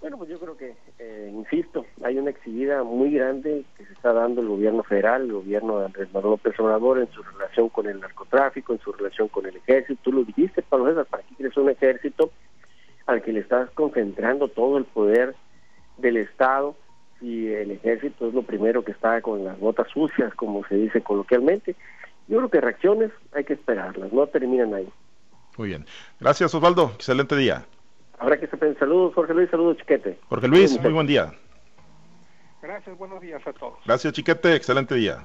Bueno, 0.00 0.16
pues 0.16 0.30
yo 0.30 0.38
creo 0.38 0.56
que, 0.56 0.76
eh, 0.98 1.32
insisto, 1.32 1.84
hay 2.04 2.18
una 2.18 2.30
exhibida 2.30 2.84
muy 2.84 3.12
grande 3.12 3.64
que 3.76 3.84
se 3.84 3.92
está 3.92 4.12
dando 4.12 4.40
el 4.40 4.48
gobierno 4.48 4.82
federal, 4.84 5.22
el 5.22 5.32
gobierno 5.32 5.78
de 5.78 5.86
Andrés 5.86 6.08
Manuel 6.12 6.32
López 6.32 6.58
Obrador 6.60 7.00
en 7.00 7.10
su 7.10 7.22
relación 7.22 7.68
con 7.68 7.88
el 7.88 8.00
narcotráfico, 8.00 8.72
en 8.72 8.80
su 8.80 8.92
relación 8.92 9.28
con 9.28 9.46
el 9.46 9.56
ejército. 9.56 10.00
Tú 10.02 10.12
lo 10.12 10.24
dijiste, 10.24 10.62
Pablo 10.62 10.86
César, 10.86 11.06
¿para 11.06 11.22
qué 11.24 11.34
quieres 11.34 11.56
un 11.56 11.70
ejército 11.70 12.30
al 13.06 13.22
que 13.22 13.32
le 13.32 13.40
estás 13.40 13.70
concentrando 13.70 14.48
todo 14.48 14.78
el 14.78 14.84
poder 14.84 15.34
del 15.96 16.16
Estado? 16.16 16.76
Y 17.20 17.48
el 17.48 17.70
ejército 17.72 18.28
es 18.28 18.34
lo 18.34 18.42
primero 18.42 18.84
que 18.84 18.92
está 18.92 19.20
con 19.20 19.44
las 19.44 19.58
botas 19.58 19.88
sucias, 19.88 20.34
como 20.34 20.64
se 20.66 20.76
dice 20.76 21.00
coloquialmente. 21.02 21.74
Yo 22.28 22.38
creo 22.38 22.50
que 22.50 22.60
reacciones 22.60 23.10
hay 23.32 23.44
que 23.44 23.54
esperarlas, 23.54 24.12
no 24.12 24.26
terminan 24.26 24.74
ahí. 24.74 24.88
Muy 25.56 25.68
bien. 25.68 25.86
Gracias, 26.20 26.54
Osvaldo. 26.54 26.92
Excelente 26.94 27.36
día. 27.36 27.64
Habrá 28.18 28.38
que 28.38 28.46
se 28.46 28.74
Saludos, 28.74 29.14
Jorge 29.14 29.34
Luis. 29.34 29.50
Saludos, 29.50 29.76
Chiquete. 29.78 30.18
Jorge 30.28 30.48
Luis, 30.48 30.80
muy 30.80 30.92
buen 30.92 31.06
día. 31.06 31.32
Gracias, 32.62 32.96
buenos 32.98 33.20
días 33.20 33.44
a 33.46 33.52
todos. 33.52 33.78
Gracias, 33.84 34.12
Chiquete. 34.12 34.54
Excelente 34.54 34.94
día. 34.94 35.24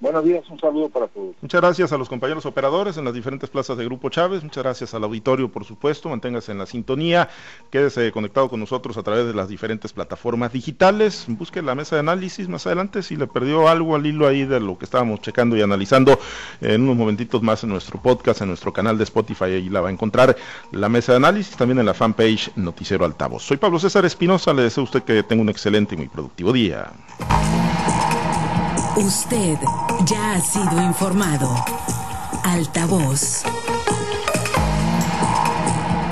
Buenos 0.00 0.24
días, 0.24 0.44
un 0.50 0.58
saludo 0.58 0.88
para 0.88 1.06
todos. 1.06 1.34
Muchas 1.40 1.60
gracias 1.60 1.92
a 1.92 1.96
los 1.96 2.08
compañeros 2.08 2.44
operadores 2.46 2.96
en 2.96 3.04
las 3.04 3.14
diferentes 3.14 3.48
plazas 3.48 3.78
de 3.78 3.84
Grupo 3.84 4.10
Chávez, 4.10 4.42
muchas 4.42 4.62
gracias 4.62 4.92
al 4.92 5.04
auditorio, 5.04 5.50
por 5.50 5.64
supuesto, 5.64 6.08
manténgase 6.08 6.52
en 6.52 6.58
la 6.58 6.66
sintonía, 6.66 7.28
quédese 7.70 8.12
conectado 8.12 8.48
con 8.48 8.60
nosotros 8.60 8.96
a 8.96 9.02
través 9.02 9.26
de 9.26 9.34
las 9.34 9.48
diferentes 9.48 9.92
plataformas 9.92 10.52
digitales, 10.52 11.24
busque 11.28 11.62
la 11.62 11.74
mesa 11.74 11.96
de 11.96 12.00
análisis 12.00 12.48
más 12.48 12.66
adelante 12.66 13.02
si 13.02 13.16
le 13.16 13.26
perdió 13.26 13.68
algo 13.68 13.94
al 13.94 14.04
hilo 14.04 14.26
ahí 14.26 14.44
de 14.44 14.60
lo 14.60 14.76
que 14.78 14.84
estábamos 14.84 15.20
checando 15.20 15.56
y 15.56 15.62
analizando. 15.62 16.18
En 16.60 16.82
unos 16.82 16.96
momentitos 16.96 17.42
más 17.42 17.62
en 17.64 17.70
nuestro 17.70 18.00
podcast, 18.00 18.42
en 18.42 18.48
nuestro 18.48 18.72
canal 18.72 18.98
de 18.98 19.04
Spotify, 19.04 19.44
ahí 19.44 19.68
la 19.68 19.80
va 19.80 19.88
a 19.88 19.92
encontrar 19.92 20.36
la 20.72 20.88
mesa 20.88 21.12
de 21.12 21.16
análisis, 21.16 21.56
también 21.56 21.78
en 21.78 21.86
la 21.86 21.94
fanpage 21.94 22.50
Noticiero 22.56 23.04
Altavoz. 23.04 23.42
Soy 23.42 23.56
Pablo 23.56 23.78
César 23.78 24.04
Espinosa, 24.04 24.52
le 24.52 24.62
deseo 24.62 24.82
a 24.82 24.84
usted 24.84 25.02
que 25.02 25.22
tenga 25.22 25.42
un 25.42 25.48
excelente 25.48 25.94
y 25.94 25.98
muy 25.98 26.08
productivo 26.08 26.52
día. 26.52 26.92
Usted 28.96 29.58
ya 30.06 30.34
ha 30.34 30.40
sido 30.40 30.80
informado. 30.80 31.52
Altavoz. 32.44 33.42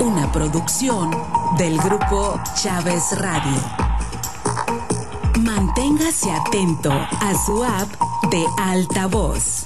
Una 0.01 0.29
producción 0.33 1.09
del 1.57 1.77
grupo 1.77 2.37
Chávez 2.61 3.17
Radio. 3.19 3.61
Manténgase 5.39 6.29
atento 6.29 6.91
a 6.91 7.33
su 7.45 7.63
app 7.63 7.89
de 8.29 8.45
Altavoz. 8.57 9.65